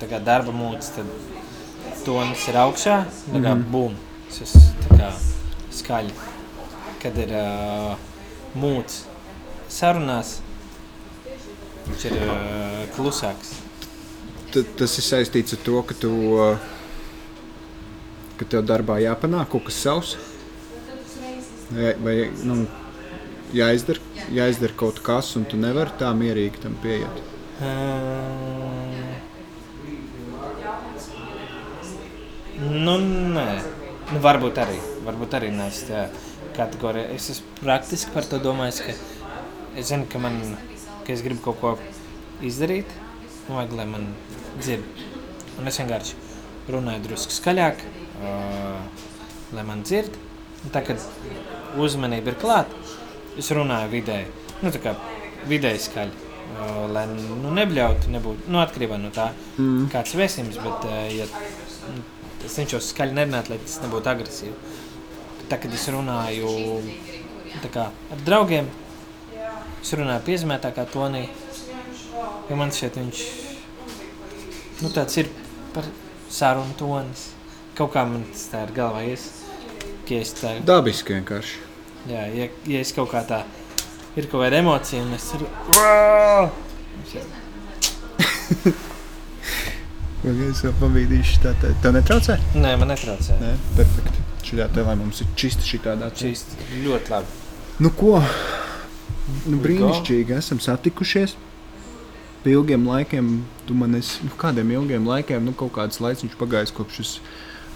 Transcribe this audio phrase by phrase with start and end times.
[0.00, 1.06] tā kā darba mūds, tad
[2.04, 2.96] tonis ir augšā,
[3.32, 3.64] tā kā Mhm.
[3.72, 3.94] bum,
[4.28, 5.10] tas ir tā kā
[5.72, 6.12] skaļi.
[7.02, 7.96] Kad ir uh,
[8.56, 9.02] mūds
[9.68, 10.38] sarunās,
[11.88, 13.54] viņš ir uh, klusāks.
[14.52, 16.56] T tas ir saistīts ar to, ka tu, uh,
[18.38, 20.16] ka tev darbā jāpanāk kaut kas savs.
[21.74, 22.66] Vai, vai nu,
[23.56, 23.98] jāizdara,
[24.32, 27.22] jāizdara kaut kas, un tu nevari tā mierīgi tam pieiet.
[27.60, 28.83] Uh,
[32.60, 32.98] nu,
[33.34, 33.46] nē,
[34.12, 34.78] nu, varbūt arī.
[35.04, 36.06] Varbūt arī nes tā
[36.56, 37.10] kategorija.
[37.14, 38.94] Es esmu praktiski par to domājis, ka
[39.80, 40.38] es zinu, ka man,
[41.06, 41.72] ka es gribu kaut ko
[42.44, 42.90] izdarīt,
[43.48, 44.06] un vajag, lai man
[44.60, 45.02] dzird.
[45.58, 46.16] Un es vienkārši
[46.72, 47.82] runāju drusku skaļāk,
[48.22, 49.08] uh,
[49.54, 50.14] lai man dzird.
[50.64, 51.00] Un tā, kad
[51.78, 52.78] uzmanība ir klāta,
[53.38, 54.30] es runāju vidēji,
[54.62, 54.94] nu, tā kā
[55.50, 56.22] vidēji skaļi.
[56.54, 59.88] Uh, lai nu, nebļautu, nebūtu nu, atkarībā no tā, Mm.
[59.92, 60.58] kāds ir vēstījums.
[60.62, 61.26] Bet, uh, ja
[61.90, 62.02] nu,
[62.44, 64.54] es cenšos skaļi nerunāt, lai tas nebūtu agresīvi.
[65.50, 66.52] Tā, kad es runāju
[67.72, 68.68] kā, ar draugiem,
[69.82, 71.26] es runāju piezemētākā tonī.
[72.48, 73.20] Jo man šeit viņš
[74.82, 75.30] nu, tāds ir
[75.74, 75.86] par
[76.32, 77.30] sarunu tonis.
[77.74, 79.28] Kaut kā man tas tā ir galvā ies.
[80.08, 81.60] ka es tā, Dabiski vienkārši.
[82.08, 83.42] jā, ja, ja es kaut kā tā
[84.16, 85.46] ir kaut kāda emocija un es tur
[90.24, 91.70] Es jau pabīdīšu tā, tā.
[91.84, 92.38] Tev netraucē?
[92.56, 93.36] Nē, man netraucē.
[93.42, 94.22] Nē, perfekti.
[94.54, 96.08] Te lai mums ir čista šitādā.
[96.16, 96.44] Šīs
[96.84, 97.40] ļoti labi.
[97.82, 98.18] Nu ko?
[99.48, 101.34] Nu, brīnišķīgi esam satikušies.
[102.44, 103.30] Pie ilgiem laikiem,
[103.68, 107.12] tu man esi, nu, kādiem ilgiem laikiem, nu, kaut kāds laiks viņš pagājis kopš es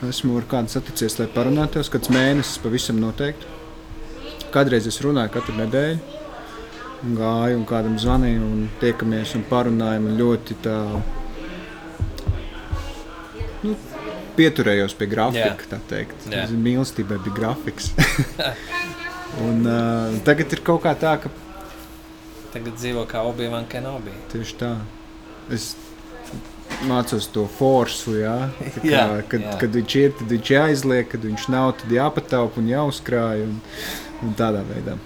[0.08, 3.48] esmu ar kādu saticies, lai parunātos, kāds mēnesis pavisam noteikti.
[4.54, 6.18] Kādreiz es runāju katru nedēļu,
[7.04, 10.78] un gāju un kādam zvanīju, un tiekamies un parunājam un ļoti tā,
[14.38, 16.28] pieturējos pie grafika, tā teikt.
[16.32, 16.46] Jā.
[16.54, 17.90] Mīlestībai bija grafiks.
[19.48, 21.34] un uh, tagad ir kaut kā tā, ka
[22.48, 24.12] Tagad dzīvo kā Obi-Wan Kenobi.
[24.32, 24.70] Tieši tā.
[25.52, 25.74] Es
[26.88, 28.36] mācos to forsu, jā.
[28.58, 29.54] Kā, Jā, kad, jā.
[29.60, 33.44] kad viņš ir, tad viņš jāizliek, kad viņš nav, tad jāpataupa un jāuzkrāj.
[33.44, 33.58] Un,
[34.24, 34.96] un tādā veidā.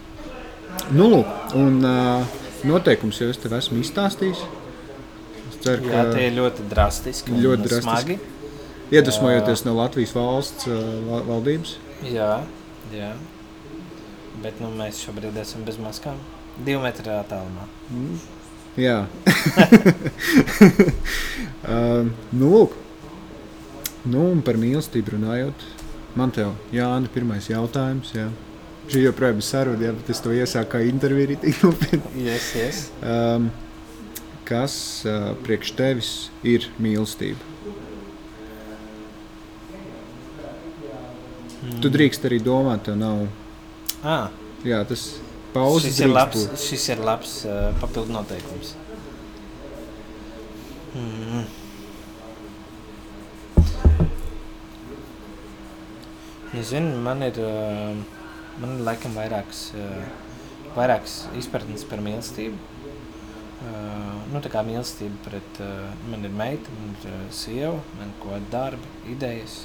[0.94, 1.24] Nu,
[1.58, 4.44] un uh, noteikums jau es tev esmu izstāstījis.
[5.50, 7.34] Es ceru, Jā, ka tie ir ļoti drastiski.
[7.34, 7.90] un Ļoti drastiski.
[7.90, 8.41] Smagi.
[8.92, 11.76] Iedvesmojoties no Latvijas valsts uh, val- valdības.
[12.06, 12.42] Jā,
[12.92, 13.12] jā.
[14.42, 16.18] Bet nu, mēs šobrīd esam bez maskām.
[16.66, 17.64] Divu metru attālumā.
[17.92, 18.20] Mm.
[18.80, 18.98] Jā,
[21.68, 22.06] uh,
[22.40, 22.78] nu, lūk.
[24.08, 25.66] Nu, un par mīlestību runājot,
[26.18, 28.10] man te Jānis, pirmais jautājums.
[28.16, 28.30] Jā.
[28.90, 31.38] Šī joprojām ir saruna, jā, bet es to iesāku kā interviju.
[32.18, 32.80] Yes, yes.
[33.04, 33.50] Um,
[34.48, 34.74] kas
[35.06, 36.10] uh, priekš tevis
[36.42, 37.51] ir mīlestība?
[41.62, 43.26] Tu drīkst arī domāt, tev nav.
[44.02, 44.30] Ah,
[44.62, 45.00] Jā, tas
[45.50, 46.60] pauzes šis, ir labs, būt.
[46.62, 48.76] šis ir labs uh, papildu noteikums.
[50.94, 51.42] Mm.
[56.52, 57.90] Nezinu, man ir, uh,
[58.62, 60.06] man ir laikam vairākas, uh,
[60.76, 62.58] vairākas izpratnes par mīlestību.
[63.62, 68.14] Uh, nu, tā kā mīlestība pret uh, man ir meita, man ir uh, sieva, man
[68.14, 69.64] ir kāda darba, idejas,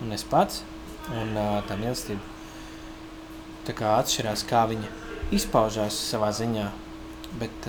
[0.00, 0.62] un es pats.
[1.08, 1.32] Un
[1.66, 2.20] tā mīlestība
[3.66, 4.90] tā kā atšķirās, kā viņa
[5.34, 6.68] izpaužās savā ziņā.
[7.40, 7.68] Bet,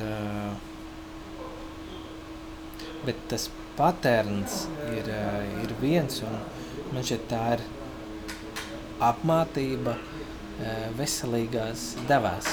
[3.05, 3.47] bet tas
[3.77, 4.63] patērns
[4.97, 5.09] ir,
[5.61, 6.37] ir viens, un
[6.93, 7.65] man šķiet, tā ir
[9.11, 10.11] apmācība uh,
[10.97, 12.49] veselīgās devās.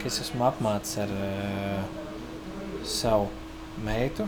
[0.00, 1.10] Ka es esmu apmācīts ar
[2.88, 3.28] savu
[3.84, 4.26] meitu,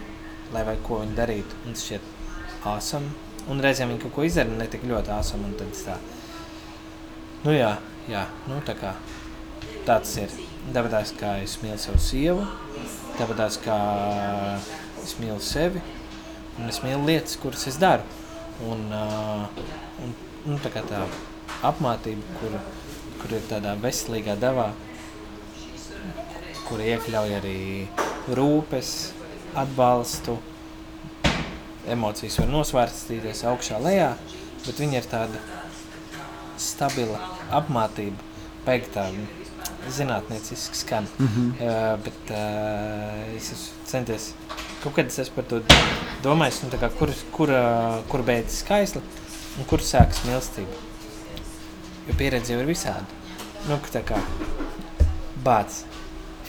[0.52, 1.62] lai vai ko viņa darītu.
[1.66, 3.08] Un šķiet āsam.
[3.50, 5.42] Un reizēm viņa kaut ko izdara ne tik ļoti āsam.
[5.46, 5.96] Un tad tā,
[7.46, 7.72] nu jā,
[8.10, 8.94] jā, nu tā kā
[9.86, 10.34] tāds ir.
[10.72, 12.44] Tāpēc, kā es mīlu savu sievu,
[13.18, 13.78] tāpēc, kā
[15.02, 15.82] es mīlu sevi,
[16.60, 18.06] un es mīlu lietas, kuras es daru.
[18.68, 19.64] Un, uh,
[20.04, 20.14] un
[20.46, 21.00] nu, tā kā tā
[21.66, 22.54] apmācība, kur,
[23.18, 24.68] kur ir tādā veselīgā devā,
[26.68, 27.58] kur iekļauj arī
[28.38, 28.92] rūpes,
[29.58, 30.38] atbalstu,
[31.90, 34.12] emocijas var nosvērstīties augšā, lejā,
[34.66, 35.40] bet viņa ir tāda
[36.60, 37.18] stabila
[37.50, 38.30] apmācība,
[38.66, 39.08] beigtā
[39.90, 41.08] zinātnieciski skan.
[41.18, 41.48] Mm -hmm.
[41.52, 44.32] Uh, bet uh, es esmu centies
[44.82, 45.60] kaut kad es esmu par to
[46.22, 49.02] domājis, nu, kā, kur, kur, uh, kur beidzas skaisli
[49.58, 50.74] un kur sākas mīlestība.
[52.08, 53.06] Jo pieredze jau ir visāda.
[53.68, 54.18] Nu, tā kā
[55.44, 55.84] bāc,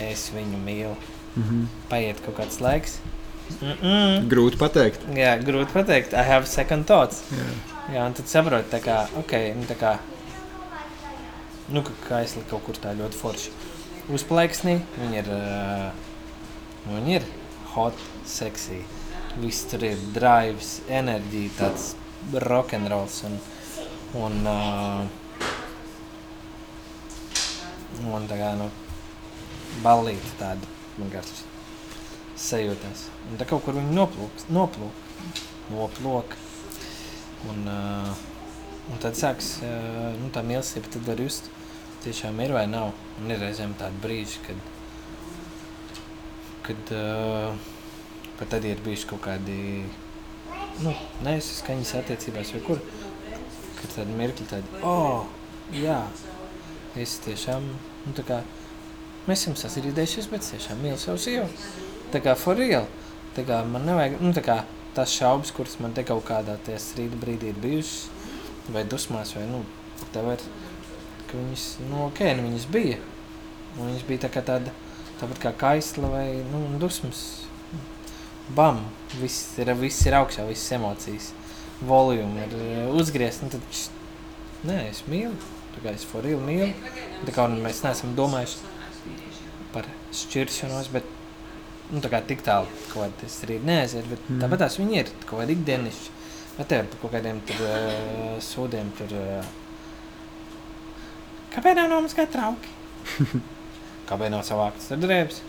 [0.01, 0.95] es viņu mīlu.
[1.35, 1.65] Mm -hmm.
[1.89, 2.97] Paiet kaut kāds laiks,
[3.61, 4.27] Mm -mm.
[4.29, 5.01] Grūti pateikt.
[5.15, 6.13] Jā, grūti pateikt.
[6.13, 7.23] I have second thoughts.
[7.31, 7.73] Jā.
[7.93, 9.97] Jā, un tad saproti, tā kā, ok, nu tā kā,
[11.67, 13.51] nu, ka kaisli kaut kur tā ļoti forši
[14.15, 14.77] uzplaiksnī.
[15.01, 15.91] Viņi ir, uh,
[16.87, 17.27] viņi ir
[17.73, 17.93] hot,
[18.25, 18.79] sexy.
[19.41, 21.95] Viss tur ir drives, enerģija, tāds
[22.47, 23.39] rokenrols un,
[24.15, 25.03] un, uh,
[28.15, 28.69] un tā kā, nu,
[29.83, 31.52] ballīti tāda vienkārši
[32.39, 33.07] sajūtās.
[33.29, 35.01] Un tā kaut kur viņi noplūks, noplūk,
[35.73, 36.37] noplūk.
[37.51, 38.23] Un, uh,
[38.91, 41.49] un tad sāks uh, nu, tā mīlestība, tad var just,
[42.05, 42.93] tiešām ir vai nav.
[43.21, 44.63] Un ir reizēm tādi brīži, kad,
[46.69, 47.69] kad uh,
[48.39, 49.57] pat tad ir bijuši kaut kādi
[50.83, 50.93] nu,
[51.25, 52.83] nesaskaņas attiecībās vai kur,
[53.81, 55.27] kad tādi mirkļi tādi, oh,
[55.75, 56.01] jā,
[56.99, 57.67] es tiešām,
[58.07, 58.41] nu tā kā,
[59.27, 61.92] mēs esam sasirīdējušies, bet tiešām mīlu savu sievu.
[62.13, 62.85] Tā kā for real.
[63.33, 64.59] Tā kā man nevajag, nu tā kā
[64.93, 68.03] tās šaubas, kuras man te kaut kādā tajā strīda brīdī ir bijušas,
[68.75, 69.63] vai dusmās, vai, nu,
[69.97, 70.43] whatever,
[71.29, 72.99] ka viņas, nu, ok, nu viņas bija.
[73.79, 74.73] Un viņas bija tā kā tāda,
[75.17, 77.23] tāpat kā kaisla vai, nu, dusmas.
[78.53, 78.83] Bam,
[79.17, 81.31] viss ir, viss ir augšā, visas emocijas.
[81.81, 83.65] Volume ir uh, uzgriezt, nu tad,
[84.69, 85.33] nē, es mīlu.
[85.73, 86.69] Tā kā es for real mīlu.
[87.25, 88.61] Tā kā mēs neesam domājuši
[89.73, 91.09] par šķiršanos, bet
[91.93, 94.41] nu, tā kā tik tālu kaut kāda tas arī neaiziet, bet mm.
[94.41, 96.13] tāpat tās viņi ir kaut kādi ikdienišķi.
[96.53, 99.13] Bet te ir par kaut kādiem tur uh, sūdiem tur.
[99.17, 99.45] Uh,
[101.53, 102.73] kāpēc nav mums kā trauki?
[104.09, 105.41] kāpēc nav savāktas ar drēbes?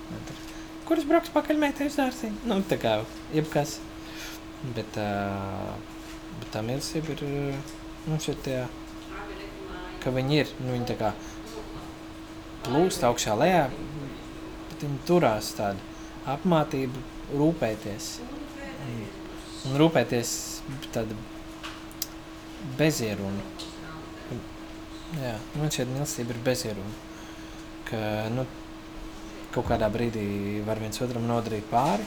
[0.89, 2.45] Kuras brauks pakaļ meitai uz dārziņu?
[2.49, 2.99] Nu, tā kā
[3.33, 3.79] jebkas.
[4.77, 5.73] Bet, uh,
[6.41, 7.25] bet tā mīlestība ir,
[8.09, 8.65] nu, šeit tajā,
[10.05, 11.13] ka viņi ir, nu, viņi tā kā
[12.65, 13.67] plūst augšā lejā,
[14.71, 15.94] bet viņi turās tādi
[16.31, 17.03] apmācību,
[17.35, 18.09] rūpēties.
[18.85, 19.01] Un,
[19.69, 20.35] un rūpēties
[20.95, 21.17] tāda
[22.79, 23.45] bezieruna.
[25.15, 26.95] Jā, man šķiet, mīlestība ir bezieruna.
[27.89, 27.99] Ka,
[28.35, 28.47] nu,
[29.55, 30.27] kaut kādā brīdī
[30.67, 32.07] var viens otram nodarīt pāri.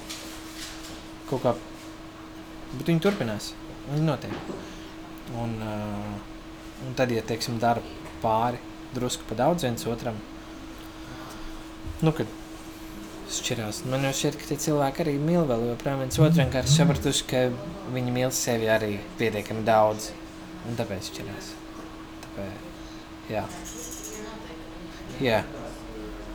[1.29, 1.53] Kaut kā,
[2.73, 3.51] bet viņi turpinās.
[3.91, 4.55] Viņi notiek.
[5.37, 6.17] Un, uh,
[6.87, 7.83] un tad, ja teiksim, dara
[8.23, 8.59] pāri
[8.95, 10.17] drusku pa daudz viens otram,
[12.01, 12.29] nu, kad
[13.31, 13.81] šķirās.
[13.91, 16.39] Man šķiet, ka tie cilvēki arī mīl vēl joprojām viens otru.
[16.39, 17.43] Vienkārši sapratuši, ka
[17.95, 20.11] viņi mīl sevi arī pietiekami daudz.
[20.67, 21.51] Un tāpēc šķirās.
[22.23, 22.63] Tāpēc,
[23.31, 23.43] jā.
[25.23, 25.43] jā.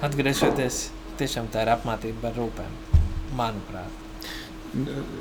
[0.05, 0.87] Atgriežoties,
[1.21, 2.79] tiešām tā ir apmācība ar rūpēm.
[3.37, 4.01] Manuprāt.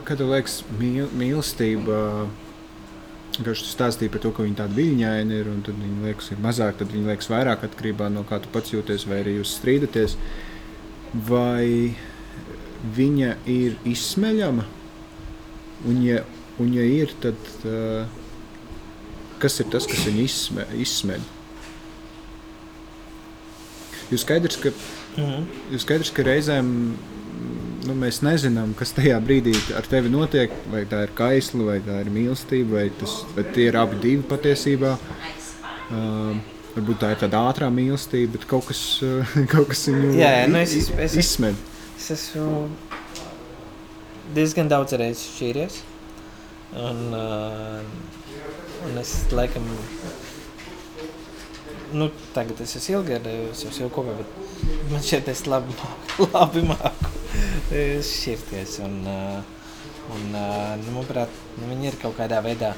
[0.08, 1.98] Kad tu liekas mīl, mīlestība,
[3.36, 6.40] ka tu stāstīji par to, ka viņi tādi viļņaini ir, un tad viņi liekas ir
[6.44, 10.16] mazāk, tad viņi liekas vairāk atkarībā no kā tu pats jūties, vai arī jūs strīdaties.
[10.16, 10.48] Uh,
[11.14, 11.94] vai
[12.96, 14.66] viņa ir izsmeļama?
[15.90, 16.24] Un, ja,
[16.62, 18.10] un ja ir, tad uh,
[19.42, 21.24] kas ir tas, kas viņu izsme, izsmeļ?
[24.12, 24.74] Jūs skaidrs, ka,
[25.16, 25.48] -hmm.
[25.72, 26.72] jūs skaidrs, ka reizēm
[27.88, 30.54] nu, mēs nezinām, kas tajā brīdī ar tevi notiek.
[30.72, 34.26] Vai tā ir kaisla, vai tā ir mīlestība, vai, tas, vai tie ir abi divi
[34.28, 34.98] patiesībā.
[35.92, 36.38] Uh,
[36.72, 38.82] Varbūt tā ir tāda ātrā mīlestība, bet kaut kas,
[39.54, 41.58] kaut kas viņu jā, jā, nu es, es, es, izsmeļ.
[42.00, 42.70] Es esmu
[44.36, 45.82] diezgan daudz reizes šķīries.
[46.80, 47.82] Un, uh,
[48.88, 49.66] un es laikam,
[51.92, 53.28] nu, tagad es esmu ilgi ar
[53.60, 55.76] savu kopā, bet man šķiet, es labi,
[56.32, 57.12] labi māku
[57.72, 58.80] šķirties.
[58.88, 59.44] Un, uh,
[60.16, 62.74] un uh, nu, manuprāt, nu, viņi ir kaut kādā veidā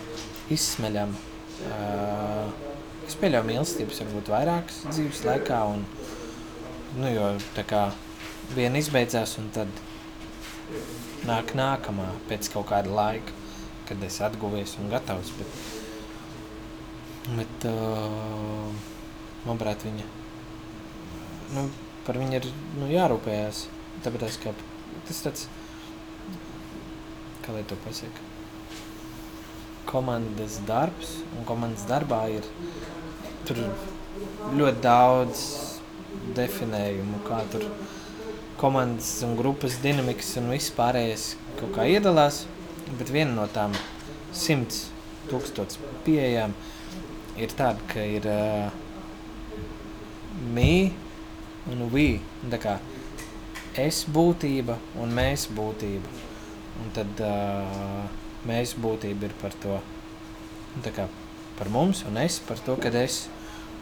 [0.53, 1.29] izsmeļami.
[1.63, 2.72] Uh,
[3.13, 5.57] Es pieļauju, mīlestības var būt vairākas dzīves laikā.
[5.69, 5.83] Un,
[6.97, 7.81] nu, jo tā kā
[8.57, 9.69] viena izbeidzās, un tad
[11.29, 13.35] nāk nākamā pēc kaut kāda laika,
[13.85, 15.29] kad es atguvies un gatavs.
[15.37, 15.59] Bet,
[17.37, 18.73] bet uh,
[19.43, 20.09] manuprāt, viņa
[21.53, 21.67] nu,
[22.09, 23.67] par viņu ir nu, jārūpējas.
[24.07, 24.55] Tāpēc, ka
[25.05, 25.45] tas tāds,
[27.45, 28.25] kā lai to pasaka,
[29.93, 32.49] komandas darbs, un komandas darbā ir
[33.47, 33.59] tur
[34.53, 35.43] ļoti daudz
[36.37, 37.65] definējumu, kā tur
[38.61, 42.43] komandas un grupas dinamikas un viss pārējais kaut kā iedalās.
[42.99, 43.73] Bet viena no tām
[44.35, 44.87] simts
[45.29, 46.53] tūkstotis pieejām
[47.39, 48.69] ir tāda, ka ir uh,
[50.53, 50.91] me
[51.71, 52.19] un we.
[52.51, 52.77] Tā kā
[53.79, 56.13] es būtība un mēs būtība.
[56.83, 58.05] Un tad uh,
[58.49, 59.79] mēs būtība ir par to.
[60.83, 61.09] Tā kā
[61.57, 63.27] par mums un es par to, ka es.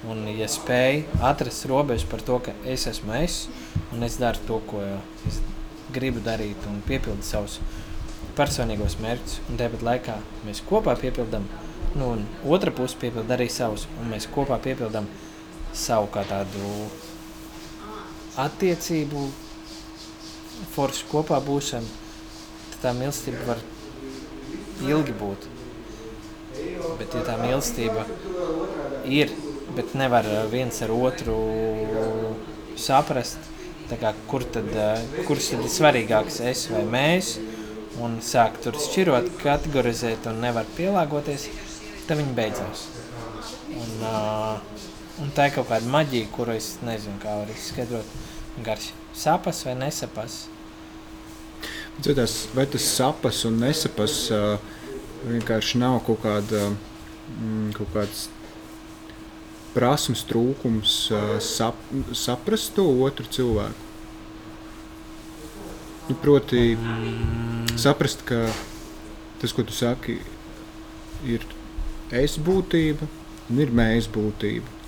[0.02, 3.44] Un, ja spēj atrast robežu par to, ka es esmu es
[3.94, 4.82] un es daru to, ko
[5.30, 5.38] es
[5.94, 7.60] gribu darīt un piepildu savus
[8.38, 9.40] personīgos mērķus.
[9.52, 11.46] Un tāpat laikā mēs kopā piepildām,
[12.00, 15.10] nu, un otra puse piepilda arī savus, un mēs kopā piepildām
[15.78, 16.74] savu kā tādu
[18.42, 19.26] attiecību,
[20.74, 21.98] foršu kopā būšanu.
[22.72, 23.66] Tad tā mīlestība var
[24.88, 25.61] ilgi būt.
[27.02, 28.04] Bet, ja tā mīlestība
[29.10, 29.32] ir,
[29.74, 31.38] bet nevar viens ar otru
[32.78, 33.48] saprast,
[33.90, 34.70] kā, kur tad,
[35.26, 37.32] kurš tad ir svarīgāks, es vai mēs,
[38.06, 41.48] un sāk tur šķirot, kategorizēt un nevar pielāgoties,
[42.06, 42.86] tad viņi beidzās.
[43.72, 44.84] Un, uh,
[45.24, 48.14] un tā ir kaut kāda maģija, kuru es nezinu, kā var izskaidrot.
[48.60, 50.44] Vienkārši sapas vai nesapas.
[51.98, 54.78] Dzirdās, vai tas sapas un nesapas uh,
[55.28, 56.91] vienkārši nav kaut, kāda, mm,
[57.78, 58.28] kaut kāds
[59.76, 60.98] prasmes trūkums
[61.44, 61.80] sap,
[62.18, 63.88] saprast to otru cilvēku.
[66.10, 66.76] Nu, proti,
[67.80, 68.50] saprast, ka
[69.40, 70.18] tas, ko tu saki,
[71.24, 71.46] ir
[72.12, 73.08] es būtība
[73.52, 74.80] un ir mēs būtība.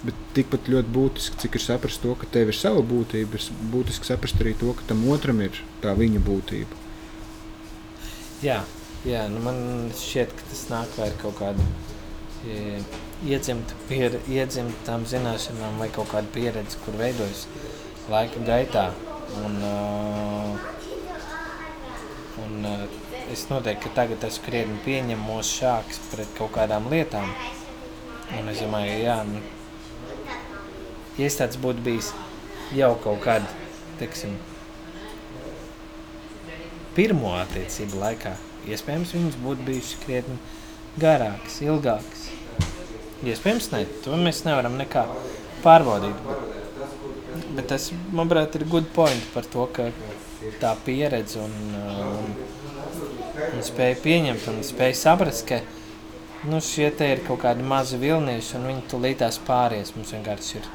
[0.00, 4.06] Bet tikpat ļoti būtiski, cik ir saprast to, ka tev ir sava būtība, ir būtiski
[4.08, 6.78] saprast arī to, ka tam otram ir tā viņa būtība.
[8.40, 8.62] Jā,
[9.08, 9.60] jā nu man
[9.96, 11.64] šķiet, ka tas nāk vai kaut kāda
[12.44, 12.80] e,
[13.26, 17.46] iedzimta, pier, iedzimtām zināšanām vai kaut kāda pieredze, kur veidojas
[18.10, 18.90] laika gaitā.
[19.40, 20.56] Un, uh,
[22.42, 22.84] un, uh,
[23.30, 27.30] es noteikti, ka tagad esmu krietni pieņemošāks pret kaut kādām lietām.
[28.38, 29.42] Un es domāju, jā, nu,
[31.18, 32.12] ja es tāds būtu bijis
[32.74, 33.46] jau kaut kad,
[34.02, 34.34] teiksim,
[36.96, 38.34] pirmo attiecību laikā,
[38.68, 40.36] iespējams, viņas būtu bijušas krietni
[41.00, 42.26] garākas, ilgākas.
[43.24, 43.84] Iespējams, ne.
[44.04, 45.04] To mēs nevaram nekā
[45.64, 46.22] pārbaudīt.
[46.26, 49.90] Bet, bet tas, manuprāt, ir good point par to, ka
[50.60, 52.32] tā pieredze un, un,
[53.50, 55.60] un spēja pieņemt un spēja saprast, ka
[56.48, 59.92] nu, šie te ir kaut kādi mazi vilnieši un viņi tulītās pāries.
[59.96, 60.70] Mums vienkārši ir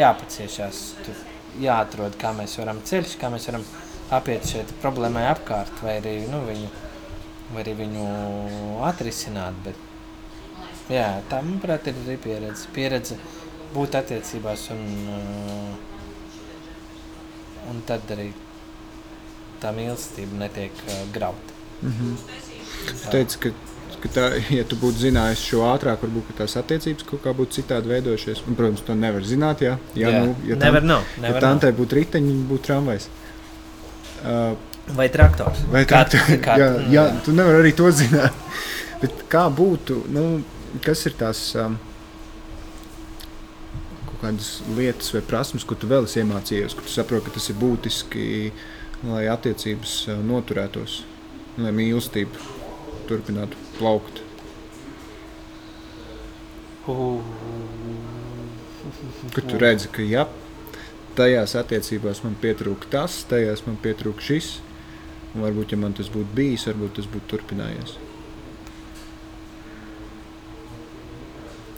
[0.00, 1.22] jāpaciešās, tur
[1.60, 3.66] jāatrod, kā mēs varam ceļš, kā mēs varam
[4.12, 6.68] apiet šeit problēmai apkārt, vai arī, nu, viņu,
[7.52, 8.04] vai arī viņu
[8.88, 9.58] atrisināt.
[9.64, 9.78] Bet,
[10.92, 12.68] jā, tā, manuprāt, ir arī pieredze.
[12.76, 13.18] Pieredze
[13.72, 15.72] būt attiecībās un, uh,
[17.72, 18.28] un tad arī
[19.62, 21.60] tā mīlestība netiek uh, grauta.
[21.82, 22.14] Mm -hmm.
[22.82, 23.48] Tu teici, ka
[24.02, 24.24] ka, tā,
[24.58, 28.44] ja tu būtu zinājis šo ātrāk, varbūt tās attiecības kaut kā būtu citādi veidojušies.
[28.48, 29.62] Un, protams, to nevar zināt.
[29.62, 30.22] Jā, jā, jā.
[30.26, 33.08] Nu, ja nevar, tam, no, nevar ja tantē būtu riteņi, būtu tramvajs.
[34.22, 34.54] Uh,
[34.96, 35.64] vai traktors?
[35.72, 36.28] Vai traktors?
[36.30, 38.36] Kā, kā, jā, jā, tu nevari arī to zināt.
[39.02, 40.26] Bet kā būtu, nu,
[40.84, 41.74] kas ir tās um,
[44.20, 47.58] kādas lietas vai prasmes, ko tu vēl esi iemācījies, ka tu saproti, ka tas ir
[47.58, 48.26] būtiski,
[49.10, 51.00] lai attiecības uh, noturētos,
[51.58, 52.38] lai mīlestība
[53.10, 54.22] turpinātu plaukt.
[59.32, 60.24] Kad tu redzi, ka jā,
[61.18, 64.54] tajās attiecībās man pietrūka tas, tajās man pietrūka šis,
[65.34, 67.98] un varbūt, ja man tas būtu bijis, varbūt tas būtu turpinājies.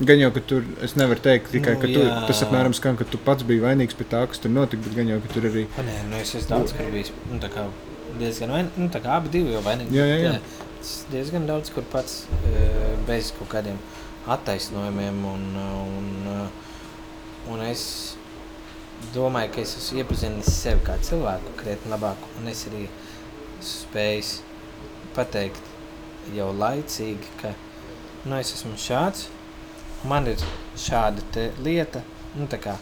[0.05, 3.07] Gan jau, ka tur es nevaru teikt tikai, nu, ka tu, tas apmēram skan, ka
[3.07, 5.69] tu pats biji vainīgs pie tā, kas tur notika, bet gan jau, ka tur arī.
[5.79, 7.69] Nē, nu es esmu daudz, kur bijis, nu tā kā
[8.19, 9.95] diezgan vainīgs, nu tā kā abi divi jau vainīgi.
[9.95, 10.65] Jā, jā, jā.
[10.85, 12.65] pats diezgan daudz, kur pats e,
[13.09, 13.79] bez kaut kādiem
[14.29, 15.23] attaisnojumiem.
[15.25, 16.51] Un, un,
[17.55, 18.17] un es
[19.15, 22.21] domāju, ka es esmu iepazinis sevi kā cilvēku krietni labāk.
[22.41, 22.89] Un es arī
[23.65, 24.43] spēju
[25.15, 25.73] pateikt
[26.35, 27.53] jau laicīgi, ka
[28.25, 29.29] nu, es esmu šāds,
[30.09, 30.43] man ir
[30.81, 32.03] šāda lieta.
[32.35, 32.77] Nu, tā kā,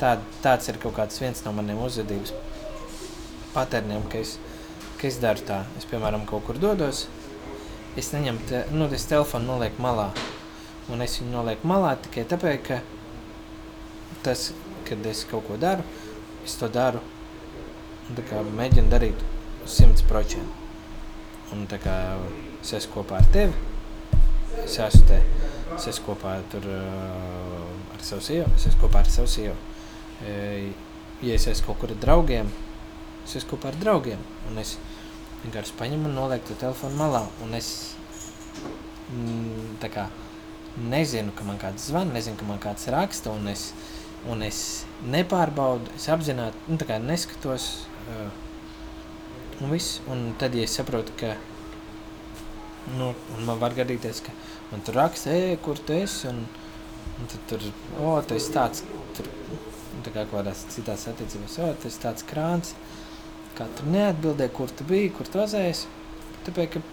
[0.00, 2.32] tā, tāds ir kaut kāds viens no maniem uzvedības
[3.52, 4.36] paterniem, ka es,
[5.00, 5.62] ka es daru tā.
[5.78, 7.06] Es, piemēram, kaut kur dodos,
[7.98, 10.08] es neņemu, te, nu, es telefonu nolieku malā.
[10.88, 12.80] Un es viņu nolieku malā tikai tāpēc, ka
[14.24, 14.48] tas,
[14.88, 15.84] kad es kaut ko daru,
[16.44, 17.02] es to daru
[18.08, 19.24] un tā kā mēģinu darīt
[19.64, 20.66] uz simts procentu.
[21.52, 21.94] Un tā kā
[22.60, 23.54] es esmu kopā ar tevi,
[24.64, 25.18] es esmu te,
[25.76, 29.56] es esmu kopā tur uh, ar savu sievu, es esmu kopā ar savu sievu.
[31.22, 32.50] Ja es esmu kaut kur ar draugiem,
[33.24, 34.76] es esmu kopā ar draugiem, un es
[35.44, 37.24] vienkārši paņemu un nolieku to telefonu malā.
[37.44, 37.70] Un es
[39.14, 40.08] mm, kā,
[40.78, 43.70] nezinu, ka man kāds zvana, nezinu, ka man kāds raksta, un es,
[44.28, 44.60] un es
[45.08, 47.70] nepārbaudu, es apzināti nu, neskatos.
[48.08, 48.28] Uh,
[49.60, 51.34] un, viss, un tad, ja es saprotu, ka
[52.96, 53.12] nu,
[53.46, 54.34] man var gadīties, ka
[54.70, 56.44] man tur raksta, e, kur tu esi, un,
[57.18, 57.66] un tad tur,
[57.98, 58.84] o, tu esi tāds,
[59.16, 59.28] tur
[60.06, 62.74] tā kā kādās citās attiecībās, o, tas tāds krāns,
[63.58, 65.86] kā tur neatbildēja, kur tu biji, kur tu vazējies.
[66.46, 66.84] Tāpēc, ka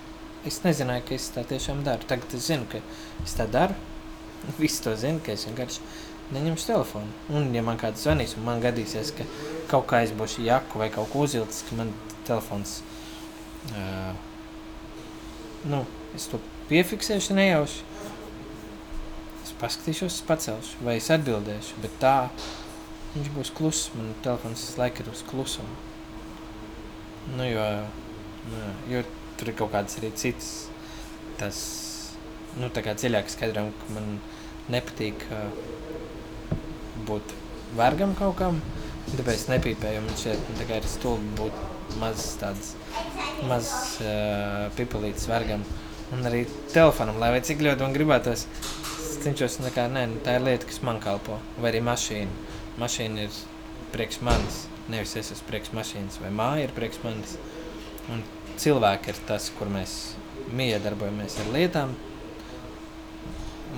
[0.50, 2.08] es nezināju, ka es tā tiešām daru.
[2.10, 2.82] Tagad es zinu, ka
[3.24, 3.77] es tā daru.
[4.62, 5.86] Visi to zina, ka es vienkārši
[6.34, 7.12] neņemšu telefonu.
[7.29, 9.27] Un, ja man kāds zvanīs, un man gadīsies, ka
[9.72, 11.94] kaut kā aizbūšu jaku vai kaut ko uzvilcis, ka man
[12.25, 12.79] telefons,
[13.74, 14.13] uh,
[15.70, 15.84] nu,
[16.17, 17.84] es to piefiksēšu nejauši.
[19.46, 22.15] Es paskatīšos, es pacelšu, vai es atbildēšu, bet tā
[23.15, 23.91] viņš būs kluss.
[23.98, 25.77] Man telefons laika ir uz klusumu.
[27.36, 27.65] Nu, jo,
[28.50, 29.03] nu, jo
[29.38, 30.50] tur ir kaut kādas arī citas
[31.39, 31.58] tas,
[32.55, 34.20] nu, tā kā dziļāk skaidrojumi, ka man
[34.72, 35.50] nepatīk uh,
[37.08, 37.34] būt
[37.78, 38.60] vergam kaut kam,
[39.14, 42.74] tāpēc nepīpēju, man šeit tā kā ir stulbi būt maz tāds,
[43.50, 43.72] maz
[44.04, 45.66] uh, pipelītis vergam.
[46.14, 46.44] Un arī
[46.74, 50.46] telefonam, lai vai cik ļoti man gribētos, es cenšos, nu, kā, nē, nu, tā ir
[50.46, 52.54] lieta, kas man kalpo, vai arī mašīna.
[52.82, 53.40] Mašīna ir
[53.94, 57.38] priekš manis, nevis es esmu priekš mašīnas, vai māja ir priekš manis.
[58.14, 58.22] Un
[58.62, 59.96] cilvēki ir tas, kur mēs
[60.56, 61.96] miedarbojamies ar lietām.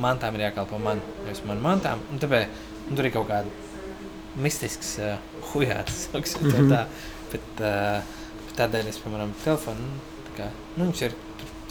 [0.03, 2.03] Mantām ir jākalpo man, nevis man mantām.
[2.11, 5.17] Un tāpēc un tur ir kaut kāda mistisks uh,
[5.51, 6.83] hujāts, sauksim to tā.
[7.31, 8.15] Bet, uh,
[8.57, 11.17] tādēļ es, piemēram, telefonu, nu, tā kā, nu, viņš ir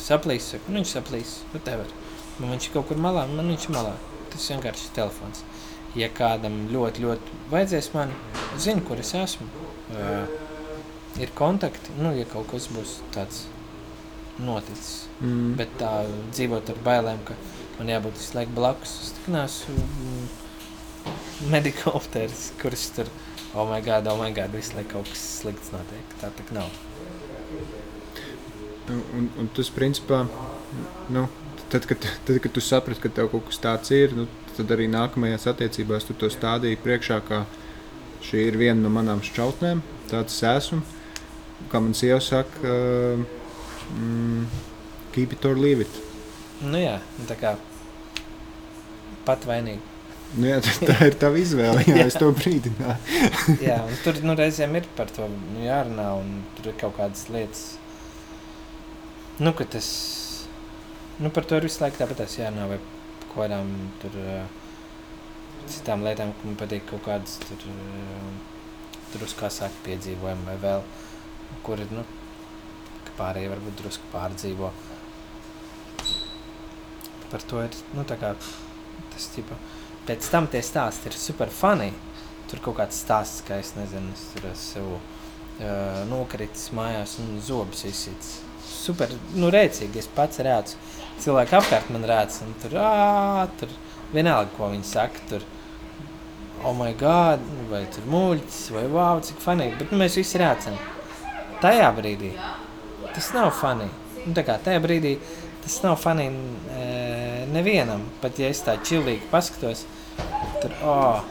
[0.02, 1.94] saplīs, saku, nu, viņš saplīs, nu, tev ir.
[2.38, 3.94] Man viņš ir kaut kur malā, man viņš ir malā.
[4.34, 5.44] Tas vienkārši ir telefons.
[5.96, 8.12] Ja kādam ļoti, ļoti vajadzēs man,
[8.60, 9.46] zinu, kur es esmu.
[9.96, 10.26] Uh,
[11.22, 13.46] ir kontakti, nu, ja kaut kas būs tāds
[14.42, 15.06] noticis.
[15.22, 15.54] Mm.
[15.56, 15.92] Bet tā
[16.34, 17.36] dzīvot ar bailēm, ka
[17.78, 20.26] man jābūt visu laiku blakus, es tik neesmu mm,
[21.50, 23.10] medikopters, kurš tur,
[23.54, 26.16] oh my god, oh my god, visu laiku kaut kas slikts notiek.
[26.20, 26.70] Tā tak nav.
[28.86, 30.22] Un, un, un tas, principā,
[31.10, 31.26] nu,
[31.72, 34.86] tad, kad, tad, kad tu saprati, ka tev kaut kas tāds ir, nu, tad arī
[34.90, 37.42] nākamajās attiecībās tu to stādīji priekšā, kā
[38.26, 40.82] šī ir viena no manām šķautnēm, tāds es esmu.
[41.72, 43.22] Kā man sieva saka, uh,
[43.96, 44.46] mm,
[45.14, 46.00] keep it or leave it.
[46.62, 47.56] Nu jā, tā kā
[49.26, 49.95] pat vainīgi.
[50.34, 52.96] Nu, jā, tā, tā ir tava izvēle, jā, es to brīdināju.
[53.68, 57.64] jā, tur nu, reizēm ir par to nu, jārunā, un tur ir kaut kādas lietas,
[59.38, 59.88] nu, ka tas,
[61.22, 62.80] nu, par to ir visu laiku tāpat jārunā, vai
[63.28, 64.44] kaut kādām tur uh,
[65.70, 68.28] citām lietām, ka man patīk kaut kādas tur, uh,
[69.14, 70.86] drusku saka piedzīvojumi vai vēl,
[71.64, 72.04] kur ir, nu,
[73.16, 74.70] pārējie varbūt drusku pārdzīvo.
[77.30, 79.56] Par to ir, nu, tā kā tas, tipa,
[80.06, 81.92] pēc tam tie stāsti ir super funny.
[82.50, 87.82] Tur kaut kāds stāsts, ka es nezinu, es tur esmu uh, nokritis mājās un zobus
[87.88, 88.36] izsits.
[88.66, 90.78] Super, nu, rēcīgi, es pats rēcu.
[91.22, 93.72] Cilvēki apkārt man rēc, un tur, ā, tur
[94.12, 95.46] vienalga, ko viņi saka, tur,
[96.62, 100.78] oh my god, vai tur muļķis, vai wow, cik fanīgi, bet nu, mēs visi rēcam.
[101.62, 102.30] Tajā brīdī
[103.16, 103.88] tas nav funny.
[104.26, 105.16] Nu, tā kā tajā brīdī
[105.64, 106.86] tas nav funny e,
[107.50, 109.86] nevienam, pat ja es tā čilīgi paskatos,
[110.62, 111.24] tur, oh,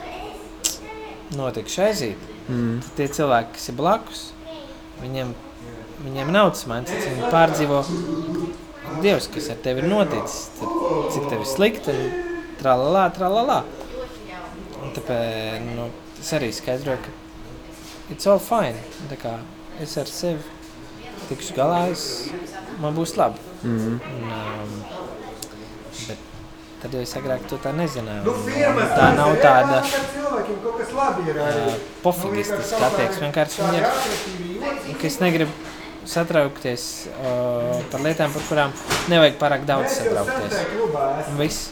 [1.37, 2.31] notiek šaizīt.
[2.45, 2.79] Mm.
[2.83, 4.21] Tad tie cilvēki, kas ir blakus,
[5.01, 5.33] viņiem,
[6.05, 7.81] viņiem nav tas mindset, viņi pārdzīvo
[9.01, 10.75] Dievs, kas ar tevi ir noticis, tad,
[11.11, 11.95] cik tev ir slikti,
[12.61, 13.57] tralalā, tralalā.
[14.79, 15.89] Un tāpēc, nu,
[16.21, 18.79] es arī skaidroju, ka it's all fine.
[19.09, 19.33] Tā kā
[19.83, 20.39] es ar sevi
[21.29, 22.05] tikšu galā, es,
[22.81, 23.41] man būs labi.
[23.65, 23.97] Mm.
[23.97, 24.77] Un, um,
[26.85, 28.29] tad jau es agrāk to tā nezināju.
[28.29, 31.39] Un, un tā nav tāda cilvēkiem kaut kas labi ir.
[31.41, 33.23] uh, pofigistiska attieksme.
[33.25, 35.55] Vienkārši viņi ir, ka es negribu
[36.05, 38.75] satraukties uh, par lietām, par kurām
[39.09, 40.61] nevajag pārāk daudz satraukties.
[41.31, 41.71] Un viss.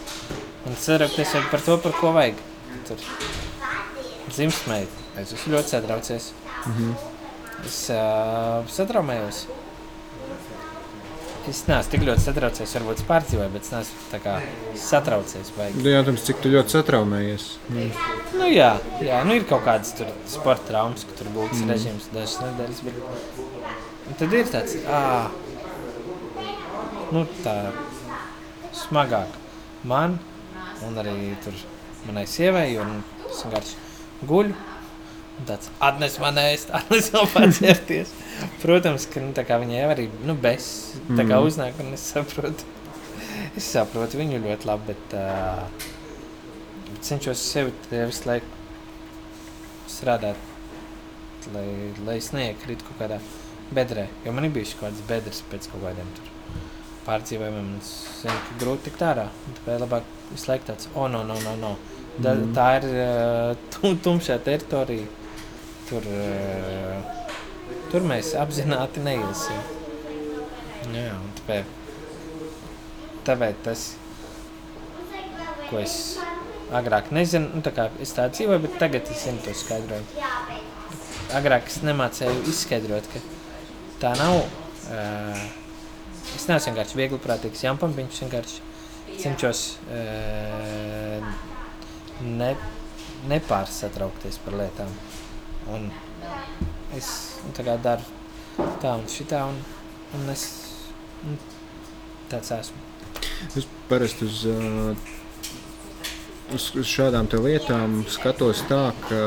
[0.66, 2.42] Un satraukties vajag par to, par ko vajag.
[2.90, 3.06] Tur
[4.34, 5.06] dzimstmeita.
[5.22, 6.32] Es esmu ļoti satraucies.
[6.66, 6.94] Mm -hmm.
[7.68, 9.46] Es uh, satraumējos.
[11.50, 15.50] Es neesmu tik ļoti satraucies, varbūt es pārdzīvoju, bet es neesmu satraucies.
[15.76, 17.48] Nu, Jautājums, cik ļoti satraumējies?
[17.68, 17.90] Mm.
[18.40, 18.70] Nu, jā,
[19.04, 19.92] jā, nu ir kaut kādas
[20.32, 21.74] sporta traumas, ka tur būs Mm.
[21.74, 22.80] režīms dažas nedēļas.
[24.08, 25.28] Bet tad ir tāds, ah,
[27.12, 27.58] nu, tā
[28.74, 29.36] smagāk
[29.84, 30.20] man
[30.88, 31.54] un arī tur
[32.08, 33.76] manai sievai, jo nu, es vienkārši
[34.32, 34.56] guļu.
[35.48, 38.12] Tāds atnes man ēst, atnes vēl pats ērties.
[38.62, 40.68] Protams, ka nu, viņai jau arī nu, bez
[41.10, 41.48] tā kā Mhm.
[41.50, 42.64] uznāk, un es saprotu.
[43.58, 45.66] Es saprotu viņu ļoti labi, bet uh,
[47.06, 48.46] cenšos sevi visu laiku
[49.90, 50.38] strādāt,
[51.54, 51.66] lai,
[52.08, 53.20] lai es neiekrītu kaut kādā
[53.74, 54.08] bedrē.
[54.26, 56.30] Jo man ir bijušas kaut kādas bedres pēc kaut kādiem tur
[57.08, 57.74] pārdzīvojumiem.
[57.74, 57.92] un Es
[58.24, 59.28] zinu, ka grūti tikt ārā.
[59.60, 61.74] Tāpēc labāk visu laiku tāds, oh, no, no, no, no.
[62.18, 62.54] Da, Mhm.
[62.58, 65.06] Tā ir uh, tum, tumšā teritorija.
[65.90, 67.24] Tur, uh,
[67.92, 69.60] tur mēs apzināti neiesim.
[70.94, 71.74] Jā, tāpēc,
[73.28, 73.86] tāpēc tas,
[75.70, 75.96] ko es
[76.74, 80.24] agrāk nezinu, nu, tā kā es tā dzīvoju, bet tagad es zinu to skaidrojumu.
[81.38, 83.24] Agrāk es nemācēju izskaidrot, ka
[84.04, 84.42] tā nav.
[84.92, 85.44] Uh,
[86.36, 91.34] es neesmu vienkārši viegli prātīgs jampampiņš, vienkārši cenšos uh,
[92.22, 92.54] ne,
[93.32, 94.92] nepārsatraukties par lietām.
[95.72, 95.88] Un
[96.98, 97.10] es
[97.56, 98.04] tā kā daru
[98.84, 99.60] tā un šitā, un,
[100.18, 100.48] un es
[101.24, 101.38] nu,
[102.32, 102.82] tāds esmu.
[103.56, 104.92] Es parasti uz, uh,
[106.54, 109.22] uz, uz šādām lietām skatos tā, ka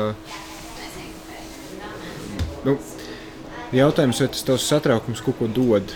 [2.65, 2.77] nu,
[3.75, 5.93] jautājums, vai tas tavs satraukums kaut ko dod,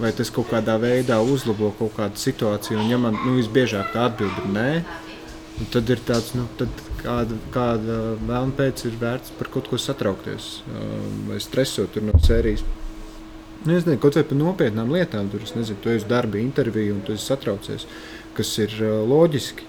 [0.00, 2.80] vai tas kaut kādā veidā uzlabo kaut kādu situāciju.
[2.80, 4.70] Un, ja man nu, visbiežāk tā atbild ir nē,
[5.60, 9.78] un tad ir tāds, nu, tad kāda, kāda vēlme pēc ir vērts par kaut ko
[9.80, 12.64] satraukties um, vai stresot no sērijas.
[13.64, 15.30] Nu, es nezinu, kaut vai par nopietnām lietām.
[15.32, 17.86] Tur, es nezinu, tu esi darba intervijā un tu esi satraucies,
[18.36, 19.66] kas ir uh, loģiski.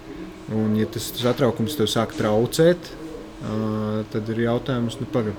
[0.58, 2.92] Un, ja tas satraukums tev sāk traucēt,
[3.42, 5.34] uh, tad ir jautājums, nu, paga,